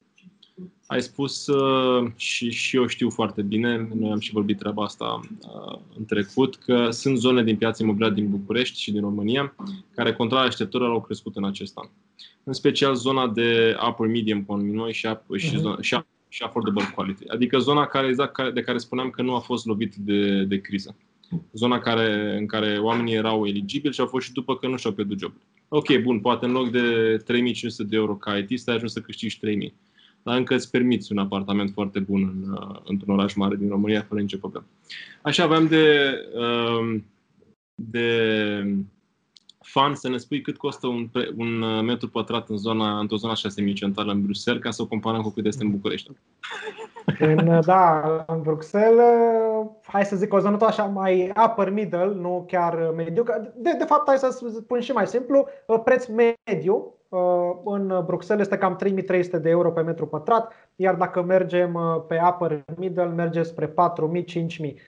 [0.88, 5.19] ai spus uh, și, și eu știu foarte bine, noi am și vorbit treaba asta
[5.41, 9.56] uh, în trecut, că sunt zone din piața imobiliară din București și din România
[9.95, 11.89] care, contra așteptărilor, au crescut în acest an.
[12.43, 15.60] În special zona de upper medium, cum noi, și, și, uh-huh.
[15.60, 15.97] zona, și,
[16.30, 17.28] și affordable quality.
[17.28, 20.95] Adică zona care, exact, de care spuneam că nu a fost lovit de, de criză
[21.54, 24.93] zona care, în care oamenii erau eligibili și au fost și după că nu și-au
[24.93, 25.41] pierdut jobul.
[25.67, 29.39] Ok, bun, poate în loc de 3500 de euro ca IT, ai ajuns să câștigi
[29.39, 29.73] 3000.
[30.23, 34.06] Dar încă îți permiți un apartament foarte bun în, uh, într-un oraș mare din România,
[34.08, 34.65] fără nicio problemă.
[35.21, 37.06] Așa aveam de, um,
[37.75, 38.08] de
[39.62, 43.32] fan să ne spui cât costă un, un uh, metru pătrat în zona, într-o zona
[43.32, 46.12] așa semicentrală în Bruxelles, ca să o comparăm cu cât este în București.
[47.20, 49.13] În, da, în Bruxelles,
[49.82, 53.24] hai să zic o zonă tot așa mai upper middle, nu chiar mediu.
[53.56, 55.48] De, de fapt, hai să spun și mai simplu,
[55.84, 56.94] preț mediu
[57.65, 62.63] în Bruxelles este cam 3300 de euro pe metru pătrat, iar dacă mergem pe upper
[62.76, 63.74] middle, merge spre 4000-5000.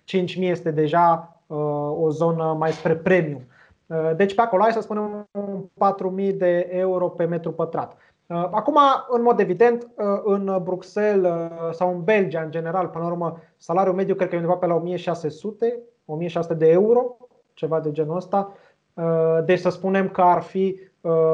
[0.04, 1.38] 5000 este deja
[1.98, 3.42] o zonă mai spre premium.
[4.16, 5.30] Deci pe acolo hai să spunem
[5.74, 7.98] 4000 de euro pe metru pătrat.
[8.28, 8.78] Uh, acum,
[9.10, 13.38] în mod evident, uh, în Bruxelles uh, sau în Belgia, în general, până la urmă,
[13.58, 17.18] salariul mediu cred că e undeva pe la 1600, 1600 de euro,
[17.54, 18.54] ceva de genul ăsta.
[19.46, 20.80] Deci să spunem că ar fi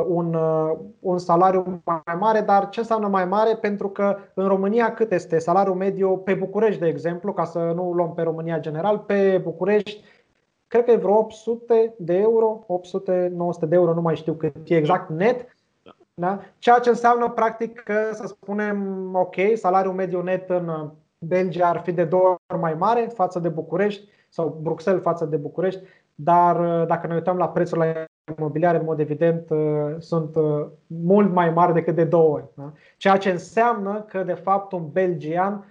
[0.08, 0.38] un,
[1.00, 3.56] un salariu mai mare, dar ce înseamnă mai mare?
[3.56, 7.92] Pentru că în România cât este salariul mediu pe București, de exemplu, ca să nu
[7.92, 10.04] luăm pe România general, pe București
[10.68, 12.66] cred că e vreo 800 de euro,
[13.66, 15.46] 800-900 de euro, nu mai știu cât e exact net.
[16.14, 16.40] Da?
[16.58, 21.92] Ceea ce înseamnă practic că să spunem, ok, salariul mediu net în Belgia ar fi
[21.92, 25.82] de două ori mai mare față de București sau Bruxelles față de București,
[26.16, 28.06] dar dacă ne uităm la prețurile
[28.38, 29.48] imobiliare, în mod evident,
[29.98, 30.36] sunt
[30.88, 32.46] mult mai mari decât de două ori.
[32.56, 32.72] Da?
[32.98, 35.66] Ceea ce înseamnă că, de fapt, un belgian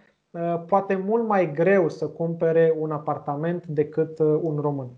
[0.67, 4.89] poate mult mai greu să cumpere un apartament decât un român.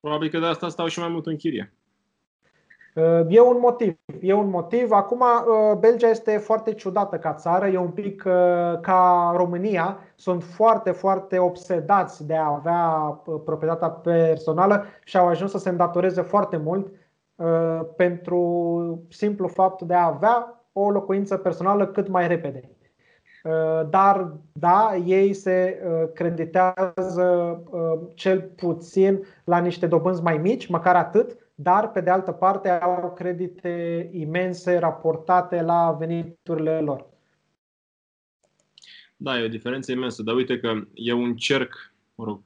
[0.00, 1.74] Probabil că de asta stau și mai mult în chirie.
[2.94, 3.96] Uh, e un motiv.
[4.20, 4.90] E un motiv.
[4.90, 9.98] Acum, uh, Belgia este foarte ciudată ca țară, e un pic uh, ca România.
[10.14, 12.88] Sunt foarte, foarte obsedați de a avea
[13.44, 16.92] proprietatea personală și au ajuns să se îndatoreze foarte mult
[17.96, 22.70] pentru simplu fapt de a avea o locuință personală cât mai repede.
[23.90, 25.80] Dar, da, ei se
[26.14, 27.60] creditează
[28.14, 33.12] cel puțin la niște dobânzi mai mici, măcar atât, dar pe de altă parte au
[33.16, 37.06] credite imense raportate la veniturile lor.
[39.16, 42.42] Da, e o diferență imensă, dar uite că e un cerc, mă rog,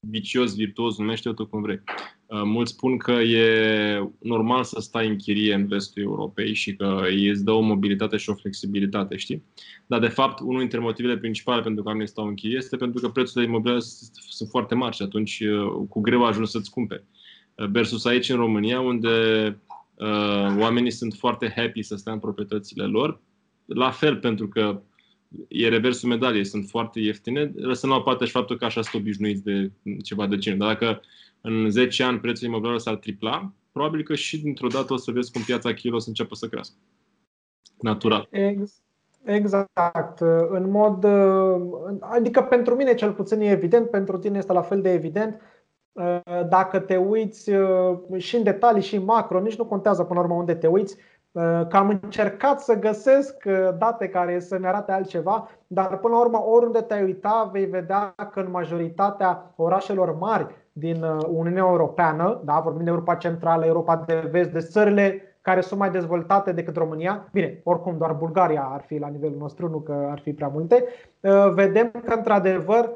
[0.00, 1.82] vicios, virtuos, numește-o tu cum vrei.
[2.26, 7.00] Uh, mulți spun că e normal să stai în chirie în vestul Europei și că
[7.30, 9.44] îți dă o mobilitate și o flexibilitate, știi?
[9.86, 13.00] Dar, de fapt, unul dintre motivele principale pentru care nu stau în chirie este pentru
[13.00, 13.80] că prețurile imobiliare
[14.28, 17.04] sunt foarte mari și atunci uh, cu greu ajungi să-ți cumperi
[17.56, 19.08] versus aici în România, unde
[19.94, 23.20] uh, oamenii sunt foarte happy să stea în proprietățile lor.
[23.64, 24.80] La fel, pentru că
[25.48, 29.02] e reversul medaliei, sunt foarte ieftine, lăsând la o parte și faptul că așa sunt
[29.02, 29.70] obișnuiți de
[30.02, 30.58] ceva de genul.
[30.58, 31.00] Dar dacă
[31.40, 35.32] în 10 ani prețul imobiliar s-ar tripla, probabil că și dintr-o dată o să vezi
[35.32, 36.74] cum piața kilo o să înceapă să crească.
[37.80, 38.28] Natural.
[39.24, 40.20] Exact.
[40.48, 41.04] În mod.
[42.00, 45.40] Adică pentru mine cel puțin e evident, pentru tine este la fel de evident.
[45.96, 50.18] Uh, dacă te uiți uh, și în detalii și în macro, nici nu contează până
[50.18, 50.96] la urmă unde te uiți,
[51.32, 53.44] uh, că am încercat să găsesc
[53.78, 58.40] date care să-mi arate altceva, dar până la urmă oriunde te-ai uita vei vedea că
[58.40, 64.50] în majoritatea orașelor mari din Uniunea Europeană, da, vorbim de Europa Centrală, Europa de Vest,
[64.50, 69.08] de țările care sunt mai dezvoltate decât România, bine, oricum doar Bulgaria ar fi la
[69.08, 70.84] nivelul nostru, nu că ar fi prea multe,
[71.54, 72.90] vedem că într-adevăr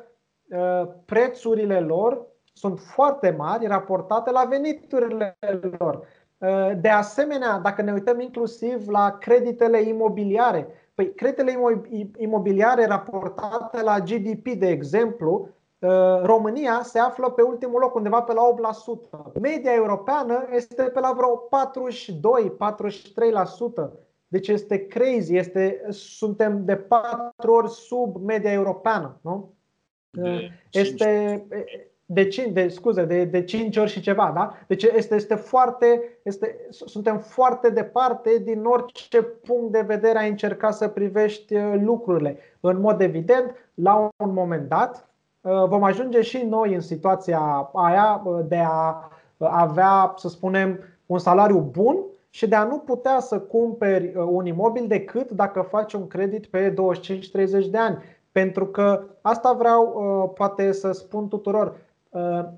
[1.04, 2.28] prețurile lor
[2.60, 5.38] sunt foarte mari raportate la veniturile
[5.78, 6.06] lor.
[6.80, 11.82] De asemenea, dacă ne uităm inclusiv la creditele imobiliare, păi creditele
[12.16, 15.48] imobiliare raportate la GDP, de exemplu,
[16.22, 18.42] România se află pe ultimul loc, undeva pe la
[19.32, 19.40] 8%.
[19.40, 21.48] Media europeană este pe la vreo
[23.86, 23.90] 42-43%.
[24.28, 29.18] Deci este crazy, este, suntem de patru ori sub media europeană.
[29.20, 29.54] Nu?
[30.10, 31.46] De este,
[32.12, 34.52] de 5, de, scuze, de, de 5 ori și ceva, da?
[34.66, 40.70] Deci este, este foarte, este, suntem foarte departe din orice punct de vedere a încerca
[40.70, 42.38] să privești uh, lucrurile.
[42.60, 45.08] În mod evident, la un moment dat,
[45.40, 51.18] uh, vom ajunge și noi în situația aia uh, de a avea, să spunem, un
[51.18, 51.96] salariu bun
[52.30, 56.74] și de a nu putea să cumperi un imobil decât dacă faci un credit pe
[56.74, 56.74] 25-30
[57.70, 57.98] de ani.
[58.32, 61.88] Pentru că asta vreau poate să spun tuturor Uh,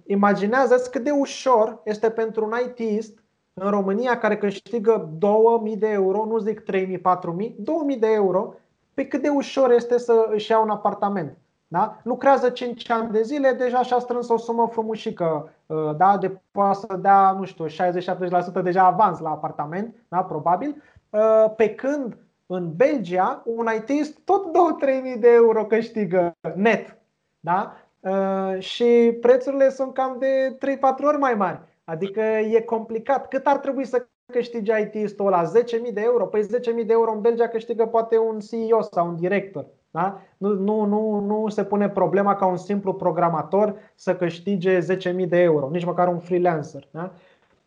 [0.07, 3.23] imaginează-ți cât de ușor este pentru un ITist
[3.55, 8.55] în România care câștigă 2000 de euro, nu zic 3000, 4000, 2000 de euro,
[8.95, 11.37] pe cât de ușor este să își ia un apartament.
[11.69, 12.01] Da?
[12.03, 16.17] Lucrează 5 ani de zile, deja și-a strâns o sumă frumușică, uh, da?
[16.17, 20.23] de poate să dea, nu știu, 60-70% deja avans la apartament, da?
[20.23, 26.97] probabil, uh, pe când în Belgia un ITist tot 2-3 de euro câștigă net.
[27.41, 27.77] Da?
[28.03, 30.59] Uh, și prețurile sunt cam de 3-4
[31.07, 31.61] ori mai mari.
[31.85, 33.29] Adică e complicat.
[33.29, 35.43] Cât ar trebui să câștigi IT-istul ăla?
[35.45, 36.27] 10.000 de euro?
[36.27, 36.49] Păi 10.000
[36.87, 39.67] de euro în Belgia câștigă poate un CEO sau un director.
[39.91, 40.21] Da?
[40.37, 45.41] Nu, nu, nu, nu se pune problema ca un simplu programator să câștige 10.000 de
[45.41, 46.89] euro, nici măcar un freelancer.
[46.91, 47.13] Da?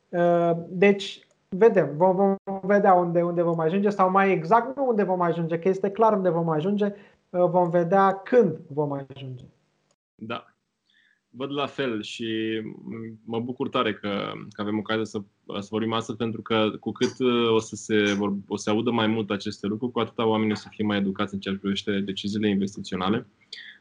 [0.10, 5.04] Uh, deci, vedem, vom, vom vedea unde, unde vom ajunge sau mai exact nu unde
[5.04, 6.86] vom ajunge, că este clar unde vom ajunge,
[7.30, 9.46] uh, vom vedea când vom ajunge.
[10.16, 10.46] Da.
[11.30, 12.28] Văd la fel și
[13.26, 15.22] mă bucur tare că, că avem ocazia să,
[15.60, 19.08] să vorbim astăzi pentru că cu cât uh, o să se, o să audă mai
[19.08, 22.00] mult aceste lucruri, cu atâta oamenii o să fie mai educați în ceea ce privește
[22.00, 23.28] deciziile investiționale.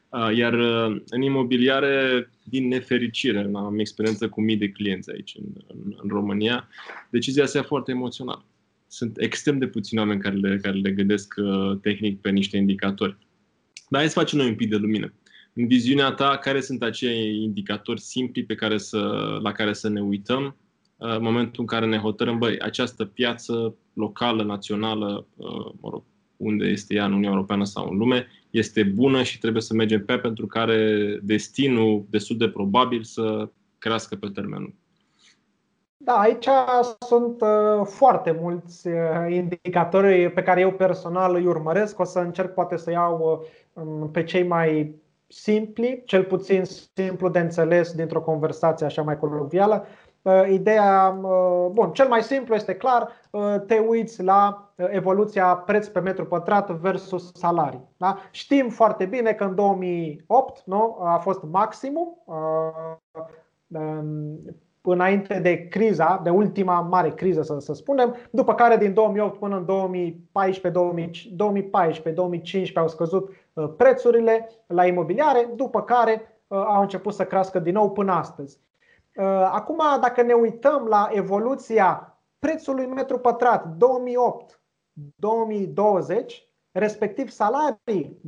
[0.09, 5.63] Uh, iar uh, în imobiliare, din nefericire, am experiență cu mii de clienți aici în,
[5.67, 6.67] în, în România,
[7.09, 8.45] decizia se ia foarte emoțională.
[8.87, 11.33] Sunt extrem de puțini oameni care le, care le gândesc
[11.81, 13.17] tehnic pe niște indicatori.
[13.89, 15.13] Dar hai să facem noi un pic de lumină.
[15.55, 18.97] În viziunea ta, care sunt acei indicatori simpli pe care să,
[19.41, 20.55] la care să ne uităm
[20.97, 25.27] în momentul în care ne hotărâm, băi, această piață locală, națională,
[25.81, 26.03] mă rog,
[26.37, 30.05] unde este ea în Uniunea Europeană sau în lume, este bună și trebuie să mergem
[30.05, 34.73] pe pentru care destinul destul de probabil să crească pe termen
[35.97, 36.47] Da, aici
[37.07, 38.93] sunt uh, foarte mulți uh,
[39.29, 41.99] indicatori pe care eu personal îi urmăresc.
[41.99, 44.95] O să încerc poate să iau uh, pe cei mai
[45.41, 46.63] simpli, cel puțin
[46.95, 49.85] simplu de înțeles dintr-o conversație așa mai colovială.
[50.21, 55.87] Uh, ideea, uh, bun, cel mai simplu este clar, uh, te uiți la evoluția preț
[55.87, 57.87] pe metru pătrat versus salarii.
[57.97, 58.17] Da?
[58.31, 62.23] Știm foarte bine că în 2008 nu, a fost maximum
[63.67, 64.39] um,
[64.81, 69.55] înainte de criza, de ultima mare criză să, să spunem, după care din 2008 până
[69.55, 69.65] în
[72.69, 73.29] 2014-2015 au scăzut
[73.77, 78.59] prețurile la imobiliare, după care au început să crească din nou până astăzi.
[79.15, 83.75] Uh, acum, dacă ne uităm la evoluția prețului metru pătrat 2008-2020,
[86.71, 88.19] respectiv salarii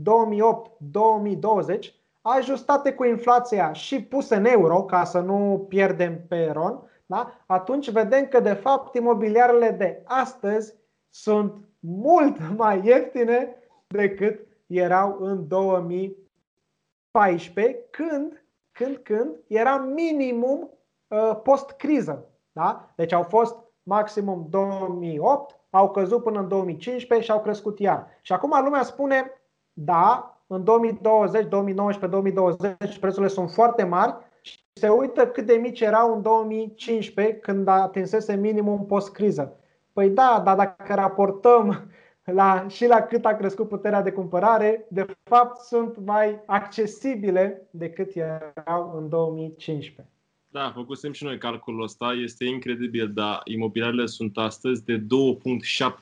[1.85, 7.33] 2008-2020, ajustate cu inflația și puse în euro ca să nu pierdem pe ron, da?
[7.45, 10.73] atunci vedem că de fapt imobiliarele de astăzi
[11.09, 13.55] sunt mult mai ieftine
[13.87, 20.77] decât erau în 2014, când, când, când era minimum
[21.07, 22.25] Uh, post-criză.
[22.51, 22.91] Da?
[22.95, 28.07] Deci au fost maximum 2008, au căzut până în 2015 și au crescut iar.
[28.21, 29.31] Și acum lumea spune,
[29.73, 35.81] da, în 2020, 2019, 2020 prețurile sunt foarte mari și se uită cât de mici
[35.81, 39.55] erau în 2015 când atinsese minimum post-criză.
[39.93, 41.91] Păi da, dar dacă raportăm
[42.31, 48.15] la, și la cât a crescut puterea de cumpărare, de fapt sunt mai accesibile decât
[48.15, 50.13] erau în 2015.
[50.51, 52.11] Da, făcusem și noi calculul ăsta.
[52.23, 55.05] Este incredibil, dar imobiliarele sunt astăzi de 2.7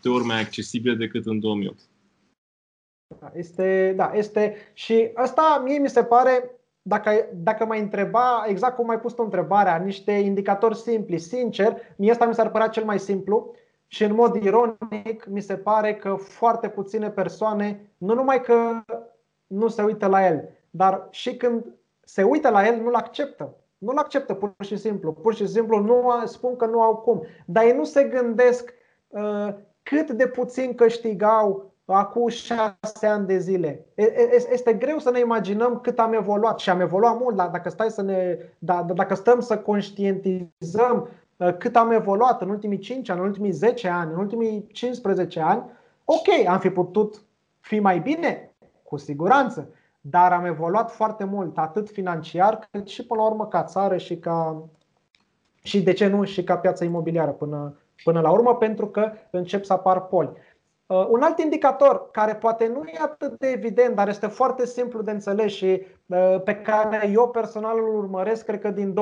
[0.03, 1.79] ori mai accesibile decât în 2008.
[3.19, 8.75] Da, este, da, este și asta mie mi se pare, dacă, dacă mai întreba, exact
[8.75, 12.83] cum ai pus tu întrebarea, niște indicatori simpli, sincer, mie asta mi s-ar părea cel
[12.83, 13.55] mai simplu
[13.87, 18.83] și în mod ironic mi se pare că foarte puține persoane, nu numai că
[19.47, 21.65] nu se uită la el, dar și când
[22.01, 23.55] se uită la el, nu-l acceptă.
[23.77, 25.13] Nu-l acceptă pur și simplu.
[25.13, 27.23] Pur și simplu nu spun că nu au cum.
[27.45, 28.73] Dar ei nu se gândesc
[29.07, 33.85] uh, cât de puțin câștigau acum șase ani de zile.
[34.51, 37.35] Este greu să ne imaginăm cât am evoluat și am evoluat mult.
[37.35, 41.07] Dacă, stai să ne, da, dacă stăm să conștientizăm uh,
[41.57, 45.63] cât am evoluat în ultimii 5 ani, în ultimii 10 ani, în ultimii 15 ani,
[46.05, 47.21] ok, am fi putut
[47.59, 48.55] fi mai bine?
[48.83, 49.69] Cu siguranță
[50.09, 54.17] dar am evoluat foarte mult, atât financiar, cât și până la urmă ca țară și
[54.17, 54.63] ca
[55.63, 59.63] și de ce nu și ca piața imobiliară până, până la urmă, pentru că încep
[59.63, 60.31] să apar poli.
[60.85, 65.01] Uh, un alt indicator care poate nu e atât de evident, dar este foarte simplu
[65.01, 68.93] de înțeles și uh, pe care eu personal îl urmăresc, cred că din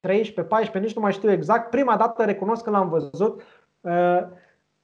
[0.00, 1.70] 2013, 14, nici nu mai știu exact.
[1.70, 3.42] Prima dată recunosc că l-am văzut.
[3.80, 4.20] Uh,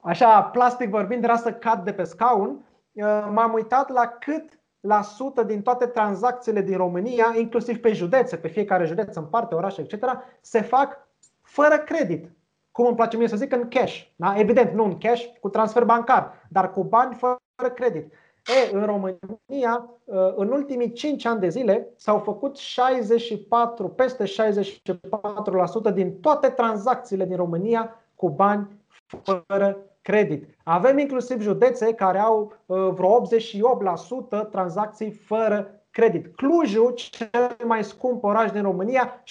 [0.00, 2.64] așa, plastic vorbind, era să cad de pe scaun
[2.94, 8.36] Uh, m-am uitat la cât la sută din toate tranzacțiile din România, inclusiv pe județe,
[8.36, 10.04] pe fiecare județ în parte, oraș, etc.,
[10.40, 11.08] se fac
[11.42, 12.30] fără credit.
[12.70, 14.02] Cum îmi place mie să zic, în cash.
[14.16, 14.38] Da?
[14.38, 18.12] Evident, nu în cash, cu transfer bancar, dar cu bani fără credit.
[18.46, 24.24] E, în România, uh, în ultimii 5 ani de zile, s-au făcut 64, peste
[25.90, 28.68] 64% din toate tranzacțiile din România cu bani
[29.22, 30.48] fără credit.
[30.64, 33.22] Avem inclusiv județe care au uh, vreo
[34.46, 36.36] 88% tranzacții fără credit.
[36.36, 39.22] Clujul, cel mai scump oraș din România,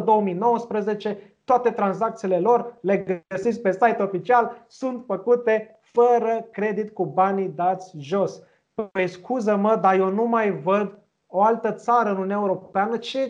[0.00, 7.06] 63% 2019, toate tranzacțiile lor, le găsiți pe site oficial, sunt făcute fără credit cu
[7.06, 8.42] banii dați jos.
[8.74, 13.26] Păi scuză-mă, dar eu nu mai văd o altă țară în Uniunea Europeană, ce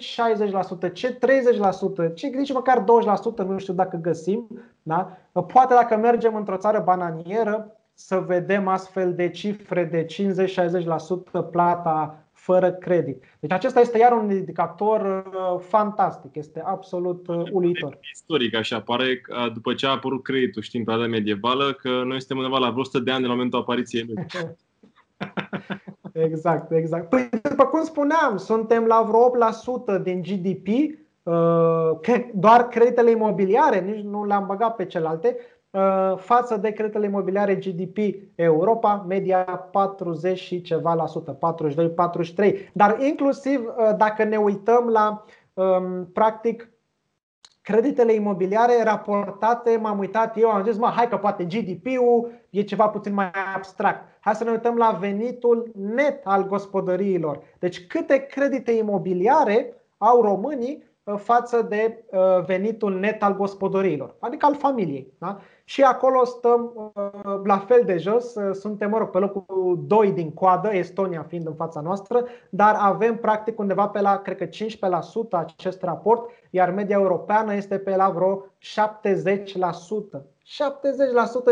[0.89, 1.19] 60%, ce
[2.11, 2.85] 30%, ce nici măcar
[3.43, 4.49] 20%, nu știu dacă găsim.
[4.83, 5.17] Da?
[5.33, 10.07] Poate dacă mergem într-o țară bananieră să vedem astfel de cifre de
[11.47, 12.19] 50-60% plata
[12.49, 13.25] fără credit.
[13.41, 17.99] Deci acesta este iar un indicator uh, fantastic, este absolut uh, uluitor.
[18.13, 22.37] Istoric, așa, pare că după ce a apărut creditul, știm, perioada medievală, că noi suntem
[22.37, 24.27] undeva la vreo 100 de ani de momentul apariției lui.
[26.13, 27.09] Exact, exact.
[27.09, 29.31] Păi, după cum spuneam, suntem la vreo
[29.99, 30.67] 8% din GDP,
[31.23, 35.37] uh, doar creditele imobiliare, nici nu le-am băgat pe celelalte,
[36.17, 37.99] față de creditele imobiliare GDP
[38.35, 41.39] Europa, media 40 și ceva la sută,
[42.39, 42.55] 42-43.
[42.73, 43.61] Dar inclusiv
[43.97, 46.69] dacă ne uităm la um, practic
[47.69, 52.89] creditele imobiliare raportate, m-am uitat eu, am zis, mă, hai că poate GDP-ul e ceva
[52.89, 54.05] puțin mai abstract.
[54.21, 57.41] Hai să ne uităm la venitul net al gospodăriilor.
[57.59, 64.47] Deci câte credite imobiliare au românii uh, față de uh, venitul net al gospodăriilor, adică
[64.47, 65.13] al familiei.
[65.19, 65.41] Da?
[65.69, 68.35] Și acolo stăm uh, la fel de jos.
[68.35, 72.75] Uh, suntem, mă rog, pe locul 2 din coadă, Estonia fiind în fața noastră, dar
[72.79, 74.51] avem practic undeva pe la, cred că 15%
[75.31, 78.45] acest raport, iar media europeană este pe la vreo 70%.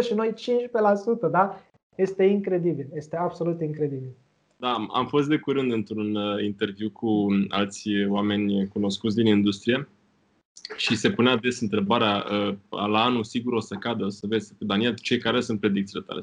[0.00, 0.34] 70% și noi
[1.26, 1.56] 15%, da?
[1.94, 4.14] Este incredibil, este absolut incredibil.
[4.56, 9.88] Da, am fost de curând într-un uh, interviu cu alți oameni cunoscuți din industrie
[10.76, 14.52] și se punea des întrebarea uh, la anul sigur o să cadă, o să vezi,
[14.58, 16.20] Daniel, cei care sunt predicțiile tale?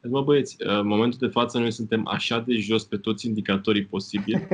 [0.00, 3.26] Deci, mă băieți, uh, în momentul de față noi suntem așa de jos pe toți
[3.26, 4.46] indicatorii posibili,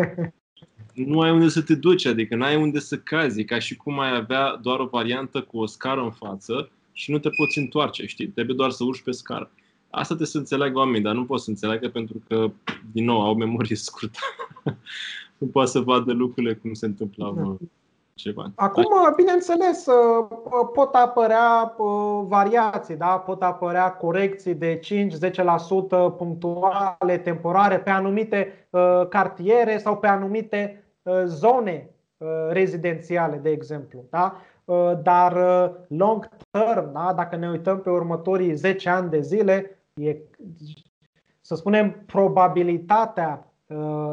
[0.95, 3.77] nu ai unde să te duci, adică nu ai unde să cazi, e ca și
[3.77, 7.59] cum ai avea doar o variantă cu o scară în față și nu te poți
[7.59, 8.27] întoarce, știi?
[8.27, 9.51] Trebuie doar să urci pe scară.
[9.91, 12.53] Asta trebuie să înțeleagă oamenii, dar nu pot să înțeleagă pentru că,
[12.93, 14.19] din nou, au memorie scurtă.
[15.39, 17.67] nu poate să vadă lucrurile cum se întâmplau da
[18.15, 18.53] ceva.
[18.55, 18.85] Acum,
[19.17, 23.19] bineînțeles, uh, uh, pot apărea uh, variații, da?
[23.19, 28.69] pot apărea corecții de 5-10% punctuale, temporare, pe anumite
[29.09, 30.85] cartiere sau pe anumite
[31.25, 31.91] zone
[32.49, 34.05] rezidențiale, de exemplu.
[34.11, 34.41] Da?
[35.03, 35.33] Dar
[35.89, 37.13] long term, da?
[37.17, 40.17] dacă ne uităm pe următorii 10 ani de zile, e,
[41.41, 43.54] să spunem, probabilitatea Uh,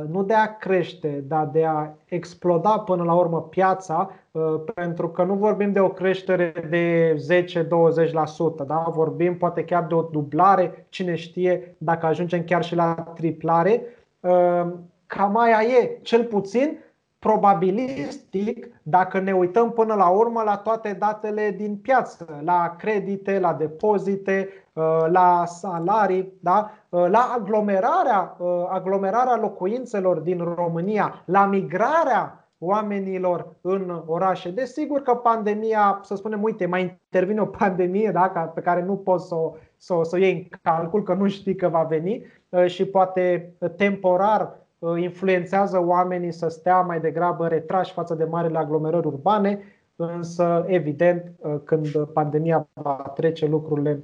[0.08, 5.24] nu de a crește, dar de a exploda până la urmă piața, uh, pentru că
[5.24, 8.86] nu vorbim de o creștere de 10-20%, da?
[8.94, 13.84] vorbim poate chiar de o dublare, cine știe dacă ajungem chiar și la triplare.
[14.20, 14.68] Uh,
[15.06, 16.78] cam aia e, cel puțin
[17.20, 23.54] probabilistic, dacă ne uităm până la urmă la toate datele din piață, la credite, la
[23.54, 24.61] depozite, uh,
[25.08, 26.72] la salarii, da?
[26.90, 34.52] Uh, la aglomerarea, uh, aglomerarea locuințelor din România, la migrarea oamenilor în orașe.
[34.52, 39.28] Desigur că pandemia, să spunem, uite, mai intervine o pandemie da, pe care nu poți
[39.28, 42.26] să o, să, o, să o iei în calcul, că nu știi că va veni
[42.66, 49.08] și poate temporar Uh, influențează oamenii să stea mai degrabă retrași față de marile aglomerări
[49.08, 49.60] urbane,
[49.96, 54.04] însă, evident, uh, când pandemia va trece, lucrurile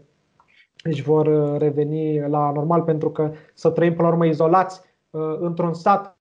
[0.88, 4.82] își vor uh, reveni la normal, pentru că să trăim până la urmă izolați
[5.40, 6.18] într-un sat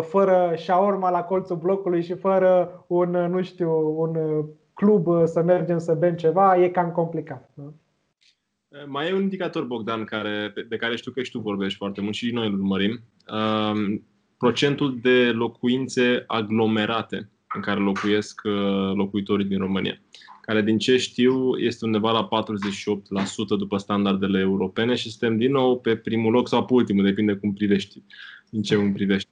[0.00, 5.94] fără șaorma la colțul blocului și fără un, nu știu, un club să mergem să
[5.94, 7.50] bem ceva, e cam complicat.
[7.54, 7.74] Nu?
[8.86, 12.14] Mai e un indicator, Bogdan, care, de care știu că și tu vorbești foarte mult
[12.14, 13.00] și noi îl urmărim.
[13.32, 14.06] Um,
[14.38, 20.00] procentul de locuințe aglomerate în care locuiesc uh, locuitorii din România,
[20.52, 22.28] care din ce știu este undeva la
[23.54, 27.34] 48% după standardele europene și suntem din nou pe primul loc sau pe ultimul, depinde
[27.34, 28.02] cum privești,
[28.50, 29.28] din ce îmi privești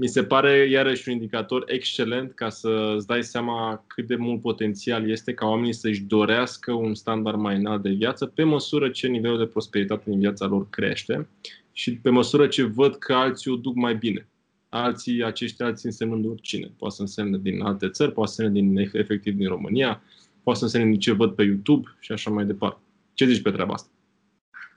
[0.00, 4.40] mi se pare iarăși un indicator excelent ca să îți dai seama cât de mult
[4.40, 9.06] potențial este ca oamenii să-și dorească un standard mai înalt de viață pe măsură ce
[9.06, 11.28] nivelul de prosperitate din viața lor crește
[11.72, 14.28] și pe măsură ce văd că alții o duc mai bine.
[14.68, 16.70] Alții, acești alții însemnând oricine.
[16.78, 20.02] Poate să însemne din alte țări, poate să însemne din, efectiv din România,
[20.48, 22.78] poate să însemne din ce văd pe YouTube și așa mai departe.
[23.14, 23.88] Ce zici pe treaba asta?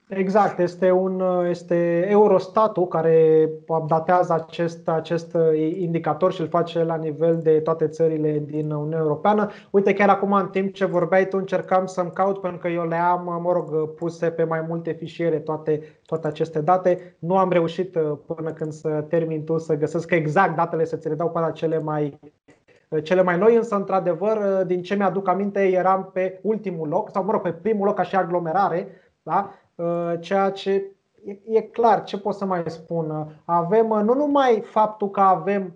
[0.07, 3.49] Exact, este, un, este Eurostatul care
[3.87, 5.37] datează acest, acest
[5.79, 9.49] indicator și îl face la nivel de toate țările din Uniunea Europeană.
[9.69, 12.95] Uite, chiar acum, în timp ce vorbeai tu, încercam să-mi caut, pentru că eu le
[12.95, 17.15] am, mă rog, puse pe mai multe fișiere toate, toate aceste date.
[17.19, 21.15] Nu am reușit până când să termin tu să găsesc exact datele, să ți le
[21.15, 22.19] dau pe cele mai
[22.99, 27.31] cele mai noi, însă, într-adevăr, din ce mi-aduc aminte, eram pe ultimul loc, sau mă
[27.31, 28.87] rog, pe primul loc ca și aglomerare,
[29.23, 29.53] da?
[29.75, 30.91] Uh, ceea ce
[31.47, 33.37] e clar, ce pot să mai spun?
[33.45, 35.75] Avem uh, nu numai faptul că avem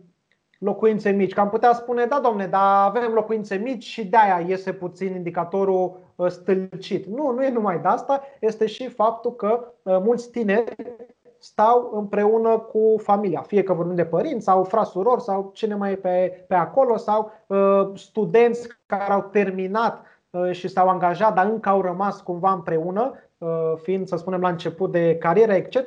[0.59, 4.73] locuințe mici, că am putea spune, da domne, dar avem locuințe mici și de-aia iese
[4.73, 7.05] puțin indicatorul uh, stâlcit.
[7.05, 10.75] Nu, nu e numai de asta, este și faptul că mulți tineri
[11.45, 15.95] stau împreună cu familia, fie că vorbim de părinți sau frasurori sau cine mai e
[15.95, 21.69] pe, pe acolo sau uh, studenți care au terminat uh, și s-au angajat, dar încă
[21.69, 25.77] au rămas cumva împreună Uh, fiind, să spunem, la început de carieră, etc.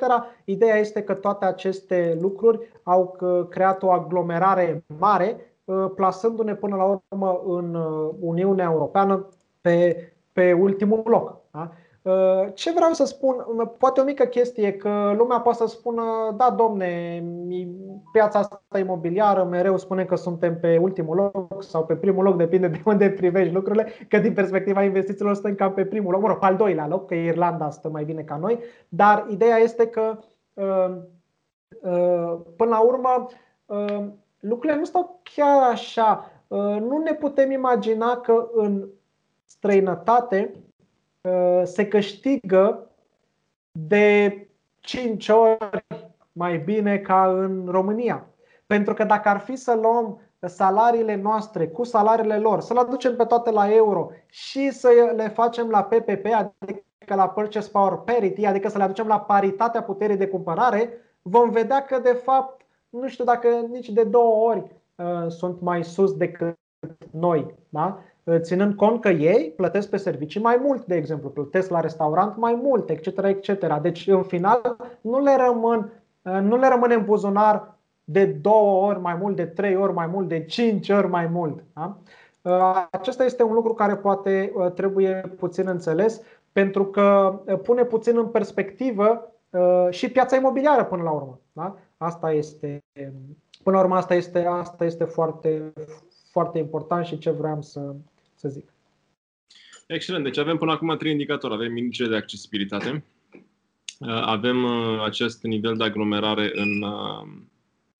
[0.45, 6.75] Ideea este că toate aceste lucruri au uh, creat o aglomerare mare, uh, plasându-ne până
[6.75, 7.75] la urmă în
[8.19, 9.27] Uniunea Europeană
[9.61, 9.97] pe,
[10.31, 11.37] pe ultimul loc.
[11.51, 11.59] Da?
[11.59, 11.88] Uh,
[12.53, 13.35] ce vreau să spun,
[13.77, 16.03] poate o mică chestie, că lumea poate să spună,
[16.37, 17.23] da domne,
[18.11, 22.67] piața asta imobiliară, mereu spune că suntem pe ultimul loc sau pe primul loc, depinde
[22.67, 26.37] de unde privești lucrurile, că din perspectiva investițiilor suntem cam pe primul loc, mă rog,
[26.37, 30.19] pe al doilea loc, că Irlanda stă mai bine ca noi, dar ideea este că
[30.53, 30.95] uh,
[31.81, 33.25] uh, până la urmă
[34.39, 36.31] lucrurile nu stau chiar așa.
[36.79, 38.87] Nu ne putem imagina că în
[39.45, 40.68] străinătate Uh,
[41.63, 42.89] se câștigă
[43.71, 44.47] de
[44.79, 45.85] 5 ori
[46.31, 48.27] mai bine ca în România.
[48.65, 53.15] Pentru că dacă ar fi să luăm salariile noastre cu salariile lor, să le aducem
[53.15, 58.45] pe toate la euro și să le facem la PPP, adică la Purchase Power Parity,
[58.45, 63.07] adică să le aducem la paritatea puterii de cumpărare, vom vedea că de fapt, nu
[63.07, 66.57] știu dacă nici de două ori uh, sunt mai sus decât
[67.11, 67.55] noi.
[67.69, 67.99] Da?
[68.37, 72.59] Ținând cont că ei plătesc pe servicii mai mult, de exemplu, plătesc la restaurant mai
[72.63, 73.05] mult, etc.
[73.23, 73.79] etc.
[73.81, 79.17] Deci, în final, nu le, rămân, nu le rămâne în buzunar de două ori mai
[79.21, 81.63] mult, de trei ori mai mult, de cinci ori mai mult.
[81.73, 81.97] Da?
[82.91, 86.21] Acesta este un lucru care poate trebuie puțin înțeles,
[86.51, 89.31] pentru că pune puțin în perspectivă
[89.89, 91.39] și piața imobiliară până la urmă.
[91.51, 91.75] Da?
[91.97, 92.83] Asta este,
[93.63, 95.73] până la urmă, asta este, asta este foarte,
[96.31, 97.95] foarte important și ce vreau să,
[98.39, 98.73] să zic.
[99.87, 100.23] Excelent.
[100.23, 101.53] Deci avem până acum trei indicatori.
[101.53, 103.03] Avem indicele de accesibilitate,
[103.99, 107.27] uh, avem uh, acest nivel de aglomerare în, uh,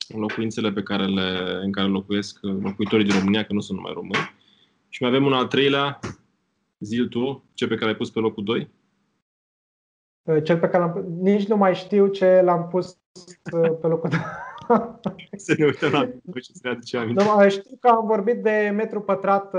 [0.08, 3.94] în locuințele pe care le, în care locuiesc locuitorii din România, că nu sunt numai
[3.94, 4.36] români.
[4.90, 6.00] Și mai avem un al treilea,
[6.80, 8.70] zil tu, ce pe care ai pus pe locul 2.
[10.44, 12.98] Cel pe care l-am nici nu mai știu ce l-am pus
[13.82, 14.20] pe locul 2.
[15.46, 17.50] să ne uităm la ce se aduce aminte.
[17.50, 19.54] știu că am vorbit de metru pătrat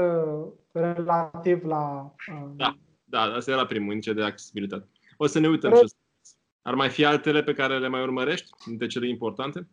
[0.72, 2.14] relativ la...
[2.56, 4.88] Da, da, asta era primul, indice de accesibilitate.
[5.16, 5.78] O să ne uităm Re...
[6.62, 9.68] Ar mai fi altele pe care le mai urmărești, dintre cele importante?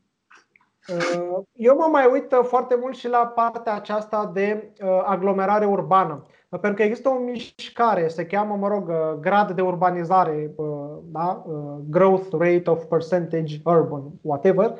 [0.87, 5.65] Uh, eu mă mai uit uh, foarte mult și la partea aceasta de uh, aglomerare
[5.65, 6.25] urbană.
[6.49, 10.55] Pentru că există o mișcare, se cheamă, mă rog, grad de urbanizare,
[11.03, 11.45] da?
[11.89, 14.77] growth rate of percentage urban, whatever, Uh,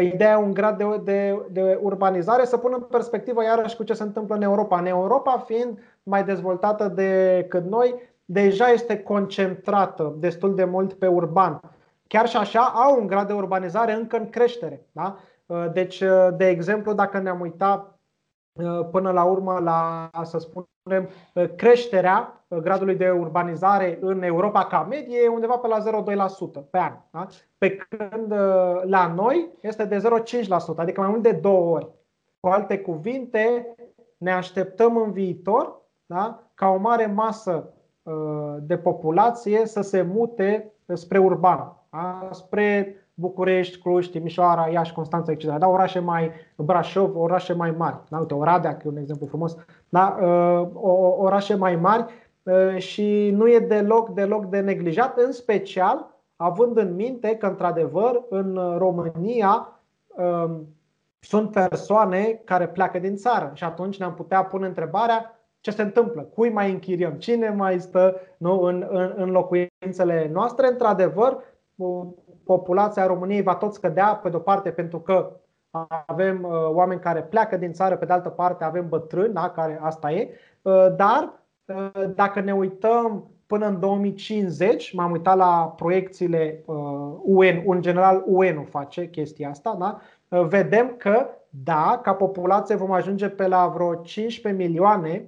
[0.00, 4.02] ideea un grad de, de, de urbanizare să pună în perspectivă iarăși cu ce se
[4.02, 4.78] întâmplă în Europa.
[4.78, 7.94] În Europa, fiind mai dezvoltată decât noi,
[8.24, 11.60] deja este concentrată destul de mult pe urban.
[12.06, 14.86] Chiar și așa au un grad de urbanizare încă în creștere.
[14.92, 15.16] Da?
[15.46, 17.98] Uh, deci, uh, de exemplu, dacă ne-am uitat
[18.90, 20.68] până la urmă la, să spunem,
[21.56, 26.02] creșterea gradului de urbanizare în Europa ca medie e undeva pe la
[26.58, 26.92] 0,2% pe an.
[27.10, 27.26] Da?
[27.58, 28.32] Pe când
[28.82, 31.88] la noi este de 0,5%, adică mai mult de două ori.
[32.40, 33.74] Cu alte cuvinte,
[34.16, 36.42] ne așteptăm în viitor da?
[36.54, 37.68] ca o mare masă
[38.60, 42.28] de populație să se mute spre urban, da?
[42.30, 45.44] spre București, Cluj, Timișoara, Iași, Constanța, etc.
[45.44, 48.00] Da, orașe mai Brașov, orașe mai mari.
[48.08, 49.56] Da, uite, Oradea, că e un exemplu frumos.
[49.88, 50.68] Da, uh,
[51.18, 52.04] orașe mai mari
[52.42, 58.22] uh, și nu e deloc, deloc de neglijat, în special având în minte că, într-adevăr,
[58.28, 60.66] în România um,
[61.20, 66.22] sunt persoane care pleacă din țară și atunci ne-am putea pune întrebarea ce se întâmplă,
[66.22, 70.66] cui mai închiriem, cine mai stă nu, în, în, în locuințele noastre.
[70.66, 71.38] Într-adevăr,
[72.44, 75.36] populația României va tot scădea, pe de-o parte pentru că
[76.06, 79.78] avem uh, oameni care pleacă din țară, pe de altă parte avem bătrâni, da, care
[79.82, 80.30] asta e,
[80.62, 81.32] uh, dar
[81.64, 86.64] uh, dacă ne uităm până în 2050, m-am uitat la proiecțiile
[87.22, 90.00] UN, în general UN face chestia asta, da?
[90.42, 95.26] vedem că da, ca populație vom ajunge pe la vreo 15 milioane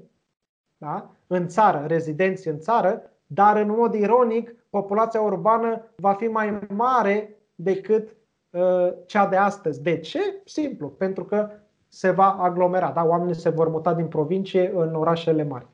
[0.77, 1.11] da?
[1.27, 7.37] în țară, rezidenți în țară, dar în mod ironic populația urbană va fi mai mare
[7.55, 8.17] decât
[8.51, 9.83] uh, cea de astăzi.
[9.83, 10.21] De ce?
[10.45, 11.51] Simplu, pentru că
[11.89, 12.91] se va aglomera.
[12.91, 13.05] Da?
[13.05, 15.67] Oamenii se vor muta din provincie în orașele mari.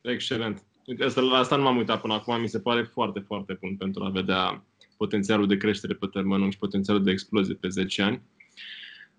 [0.00, 0.62] Excelent.
[1.04, 2.40] Asta, la asta nu m-am uitat până acum.
[2.40, 4.62] Mi se pare foarte, foarte bun pentru a vedea
[4.96, 8.22] potențialul de creștere pe termen lung și potențialul de explozie pe 10 ani.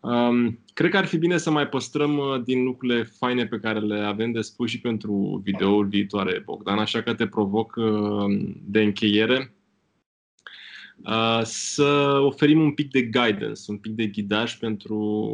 [0.02, 3.80] Um, cred că ar fi bine să mai păstrăm uh, din lucrurile faine pe care
[3.80, 8.82] le avem de spus și pentru videoul viitoare, Bogdan, așa că te provoc uh, de
[8.82, 9.54] încheiere.
[11.06, 15.30] Uh, să oferim un pic de guidance, un pic de ghidaj pentru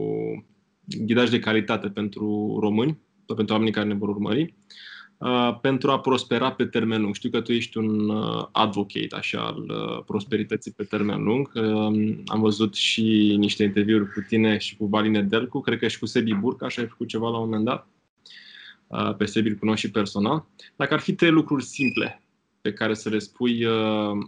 [1.05, 2.97] ghidaj de calitate pentru români,
[3.35, 4.41] pentru oamenii care ne vor urmări.
[4.41, 4.94] Uh,
[5.61, 7.15] pentru a prospera pe termen lung.
[7.15, 11.51] Știu că tu ești un uh, advocate așa al uh, prosperității pe termen lung.
[11.55, 15.99] Um, am văzut și niște interviuri cu tine și cu Valine Delcu, cred că și
[15.99, 17.87] cu Sebi Burca, așa ai făcut ceva la un moment dat.
[19.17, 20.45] pe Sebil cunosc și personal.
[20.75, 22.21] Dacă ar fi trei lucruri simple
[22.61, 23.65] pe care să le spui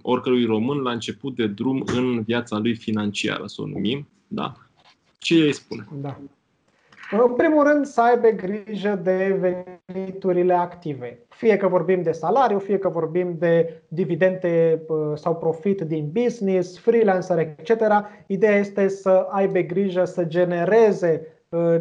[0.02, 4.68] oricărui român la început de drum în viața lui financiară, să o numim, da?
[5.18, 5.88] ce îi spune?
[6.02, 6.20] Da.
[7.12, 9.40] În primul rând, să aibă grijă de
[9.88, 11.26] veniturile active.
[11.30, 14.82] Fie că vorbim de salariu, fie că vorbim de dividende
[15.16, 17.84] sau profit din business, freelancer, etc.
[18.26, 21.28] Ideea este să aibă grijă să genereze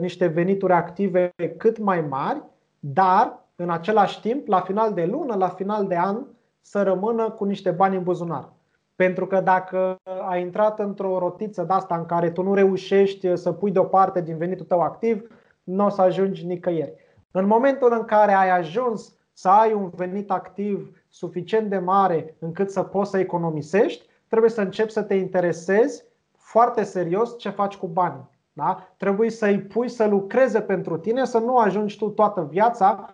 [0.01, 2.43] niște venituri active cât mai mari,
[2.81, 6.27] dar în același timp, la final de lună, la final de an,
[6.61, 8.53] să rămână cu niște bani în buzunar.
[8.97, 9.97] Pentru că dacă
[10.29, 14.37] ai intrat într-o rotiță de asta în care tu nu reușești să pui deoparte din
[14.37, 15.31] venitul tău activ,
[15.63, 16.95] nu o să ajungi nicăieri.
[17.31, 22.71] În momentul în care ai ajuns să ai un venit activ suficient de mare încât
[22.71, 26.05] să poți să economisești, trebuie să începi să te interesezi
[26.37, 28.31] foarte serios ce faci cu banii.
[28.53, 28.89] Da?
[28.97, 33.11] Trebuie să-i pui să lucreze pentru tine, să nu ajungi tu toată viața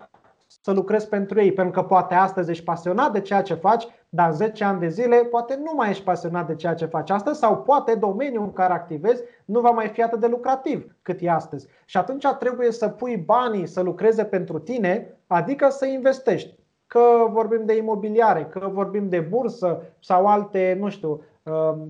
[0.47, 1.53] să lucrezi pentru ei.
[1.53, 4.89] Pentru că poate astăzi ești pasionat de ceea ce faci, dar în 10 ani de
[4.89, 8.53] zile poate nu mai ești pasionat de ceea ce faci astăzi sau poate domeniul în
[8.53, 11.69] care activezi nu va mai fi atât de lucrativ cât e astăzi.
[11.85, 16.55] Și atunci trebuie să pui banii să lucreze pentru tine, adică să investești.
[16.87, 21.23] Că vorbim de imobiliare, că vorbim de bursă sau alte, nu știu, um,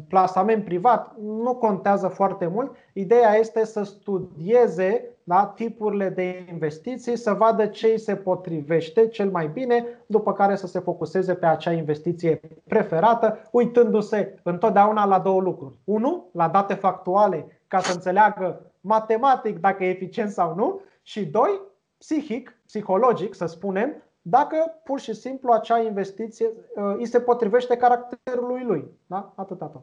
[0.08, 2.74] plasament privat, nu contează foarte mult.
[2.92, 9.30] Ideea este să studieze da, tipurile de investiții, să vadă ce îi se potrivește cel
[9.30, 15.40] mai bine, după care să se focuseze pe acea investiție preferată, uitându-se întotdeauna la două
[15.40, 15.74] lucruri.
[15.84, 21.60] Unu, la date factuale, ca să înțeleagă matematic dacă e eficient sau nu, și doi,
[21.98, 28.64] psihic, psihologic, să spunem, dacă pur și simplu acea investiție uh, îi se potrivește caracterului
[28.64, 28.84] lui.
[29.06, 29.32] Da?
[29.36, 29.80] Atât, atât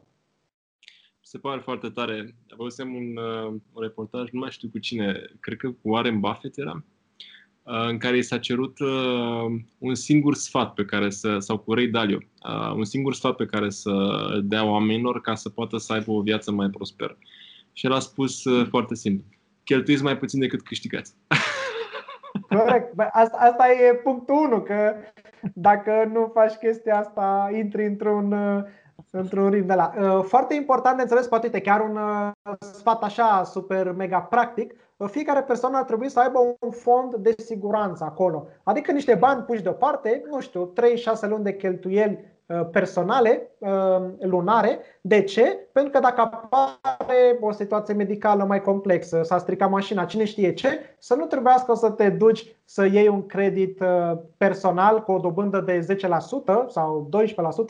[1.30, 2.34] se pare foarte tare.
[2.56, 6.58] Văzusem un, uh, un reportaj, nu mai știu cu cine, cred că cu Warren Buffett
[6.58, 6.84] era,
[7.62, 11.74] uh, în care i s-a cerut uh, un singur sfat pe care să, sau cu
[11.74, 13.92] Ray Dalio, uh, un singur sfat pe care să
[14.42, 17.18] dea oamenilor ca să poată să aibă o viață mai prosperă.
[17.72, 19.24] Și el a spus uh, foarte simplu,
[19.64, 21.14] cheltuiți mai puțin decât câștigați.
[22.58, 22.92] Corect.
[23.12, 24.94] Asta, asta e punctul 1, că
[25.54, 28.64] dacă nu faci chestia asta, intri într-un uh,
[29.10, 29.92] Într-un ritm de la.
[30.00, 34.74] Uh, foarte important de înțeles, poate uite, chiar un uh, sfat așa super mega practic.
[34.96, 38.46] Uh, fiecare persoană ar trebui să aibă un fond de siguranță acolo.
[38.62, 40.72] Adică niște bani puși deoparte, nu știu,
[41.26, 42.39] 3-6 luni de cheltuieli Uh,
[42.72, 43.68] personale uh,
[44.20, 44.78] lunare.
[45.00, 45.68] De ce?
[45.72, 50.96] Pentru că dacă apare o situație medicală mai complexă, s-a stricat mașina, cine știe ce,
[50.98, 55.60] să nu trebuiască să te duci să iei un credit uh, personal cu o dobândă
[55.60, 55.96] de
[56.64, 57.08] 10% sau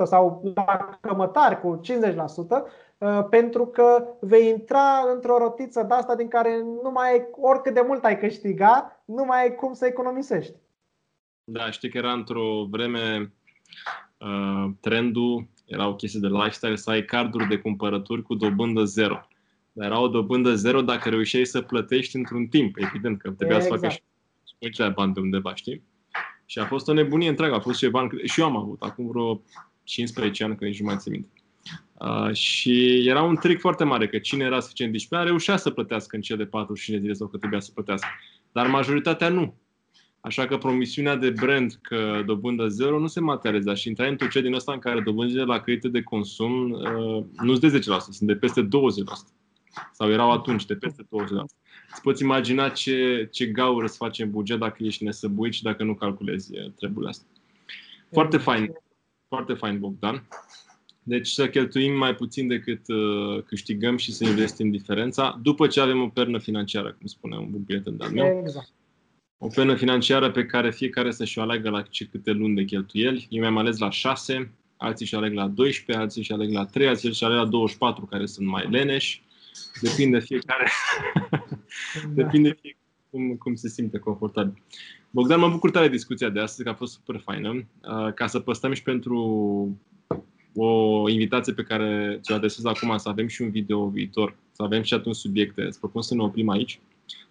[0.03, 4.83] 12% sau la cămătari cu 50%, pentru că vei intra
[5.14, 9.24] într-o rotiță de asta din care nu mai ai, oricât de mult ai câștiga, nu
[9.24, 10.57] mai ai cum să economisești.
[11.45, 13.33] Da, știi că era într-o vreme
[14.20, 19.20] uh, trendul era o chestie de lifestyle să ai carduri de cumpărături cu dobândă zero.
[19.72, 23.74] Dar era o dobândă zero dacă reușeai să plătești într-un timp, evident, că trebuia exact.
[23.74, 24.02] să facă și
[24.72, 25.82] și bani de undeva, știi?
[26.46, 29.06] Și a fost o nebunie întreagă, a fost și bani, și eu am avut, acum
[29.08, 29.42] vreo
[29.84, 31.28] 15 ani, că nici nu mai țin minte.
[31.92, 36.16] Uh, și era un trick foarte mare, că cine era suficient disciplinat reușea să plătească
[36.16, 38.08] în cele 45 de zile sau că trebuia să plătească.
[38.52, 39.54] Dar majoritatea nu.
[40.20, 44.54] Așa că promisiunea de brand că dobândă zero nu se materializează și intrai într-o din
[44.54, 48.36] ăsta în care dobânzile la credite de consum uh, nu sunt de 10%, sunt de
[48.36, 48.68] peste 20%.
[49.92, 51.06] Sau erau atunci de peste 20%.
[51.92, 55.84] Îți poți imagina ce, ce gaură să faci în buget dacă ești nesăbuit și dacă
[55.84, 57.26] nu calculezi uh, treburile astea.
[58.12, 58.72] Foarte fain,
[59.28, 60.28] foarte fain, Bogdan.
[61.02, 66.02] Deci să cheltuim mai puțin decât uh, câștigăm și să investim diferența după ce avem
[66.02, 68.38] o pernă financiară, cum spune un bun prieten de-al meu.
[68.40, 68.72] Exact
[69.43, 73.26] o penă financiară pe care fiecare să-și o aleagă la ce câte luni de cheltuieli.
[73.30, 76.88] Eu mi-am ales la 6, alții și aleg la 12, alții și aleg la 3,
[76.88, 79.22] alții și aleg la 24, care sunt mai leneși.
[79.80, 80.68] Depinde fiecare.
[81.95, 82.22] Da.
[82.22, 82.78] Depinde fiecare
[83.11, 84.62] cum, cum se simte confortabil.
[85.11, 87.49] Bogdan, mă bucur tare discuția de astăzi, că a fost super faină.
[87.51, 89.18] Uh, ca să păstăm și pentru
[90.55, 94.82] o invitație pe care ți-o adresez acum, să avem și un video viitor, să avem
[94.82, 95.62] și atunci subiecte.
[95.62, 96.80] Îți propun să ne oprim aici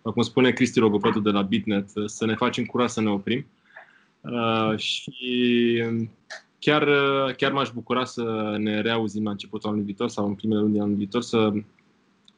[0.02, 3.46] cum spune Cristi Rogopetu de la Bitnet, să ne facem curaj să ne oprim.
[4.22, 5.84] Uh, și
[6.60, 6.88] chiar,
[7.38, 10.82] chiar m-aș bucura să ne reauzim la începutul anului viitor sau în primele luni de
[10.82, 11.52] anul viitor să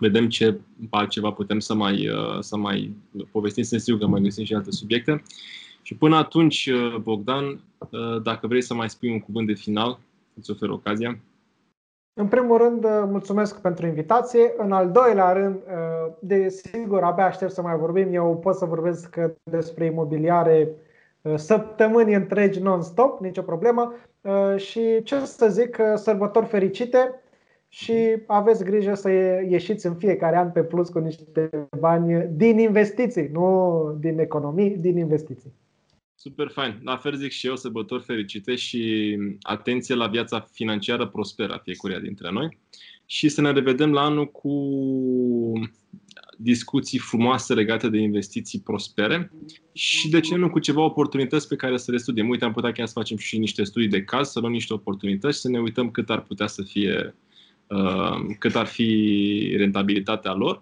[0.02, 2.96] vedem ce altceva putem să mai, uh, să mai
[3.32, 3.64] povestim.
[3.64, 5.24] Sunt sigur că mai găsim și alte subiecte.
[5.82, 10.00] Și până atunci, uh, Bogdan, uh, dacă vrei să mai spui un cuvânt de final,
[10.34, 11.20] îți ofer ocazia.
[12.14, 14.54] În primul rând, mulțumesc pentru invitație.
[14.58, 15.64] În al doilea rând,
[16.20, 18.14] desigur, abia aștept să mai vorbim.
[18.14, 20.70] Eu pot să vorbesc despre imobiliare
[21.36, 23.94] săptămâni întregi non-stop, nicio problemă.
[24.56, 27.22] Și ce să zic, sărbători fericite
[27.68, 29.10] și aveți grijă să
[29.48, 31.50] ieșiți în fiecare an pe plus cu niște
[31.80, 35.54] bani din investiții, nu din economii, din investiții.
[36.24, 36.80] Super fain.
[36.84, 42.00] La fel zic și eu, sărbători fericite și atenție la viața financiară prosperă a fiecăruia
[42.00, 42.58] dintre noi.
[43.06, 44.54] Și să ne revedem la anul cu
[46.38, 49.32] discuții frumoase legate de investiții prospere
[49.74, 52.30] și de ce nu cu ceva oportunități pe care să le studiem.
[52.30, 55.36] Uite, am putea chiar să facem și niște studii de caz, să luăm niște oportunități
[55.36, 57.16] și să ne uităm cât ar putea să fie,
[57.68, 60.62] uh, cât ar fi rentabilitatea lor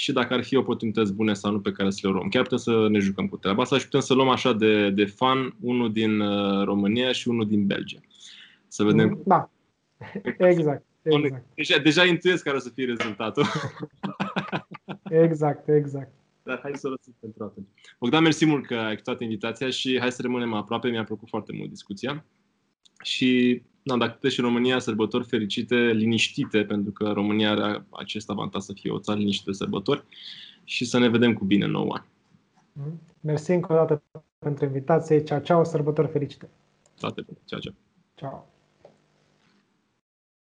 [0.00, 2.28] și dacă ar fi oportunități bune sau nu pe care să le luăm.
[2.28, 5.04] Chiar putem să ne jucăm cu treaba asta și putem să luăm așa de, de
[5.04, 7.98] fan unul din uh, România și unul din Belgia.
[8.68, 9.22] Să vedem.
[9.26, 9.50] Da,
[10.38, 10.84] exact.
[11.02, 11.44] exact.
[11.54, 13.44] Deja, deja intuiesc care o să fie rezultatul.
[15.24, 16.12] exact, exact.
[16.42, 17.68] Dar hai să o lăsăm pentru atunci.
[17.98, 20.88] Bogdan, mersi mult că ai acceptat invitația și hai să rămânem aproape.
[20.88, 22.24] Mi-a plăcut foarte mult discuția.
[23.02, 28.62] Și da, dacă puteți și România, sărbători fericite, liniștite, pentru că România are acest avantaj
[28.62, 30.04] să fie o țară liniștită de sărbători
[30.64, 32.02] și să ne vedem cu bine nou an.
[33.20, 34.02] Mersi încă o dată
[34.38, 35.22] pentru invitație.
[35.22, 36.48] Ceau, ceau, sărbători fericite!
[36.98, 37.38] Toate bune.
[37.44, 37.74] Ceau, ceau!
[38.14, 38.49] Ciao!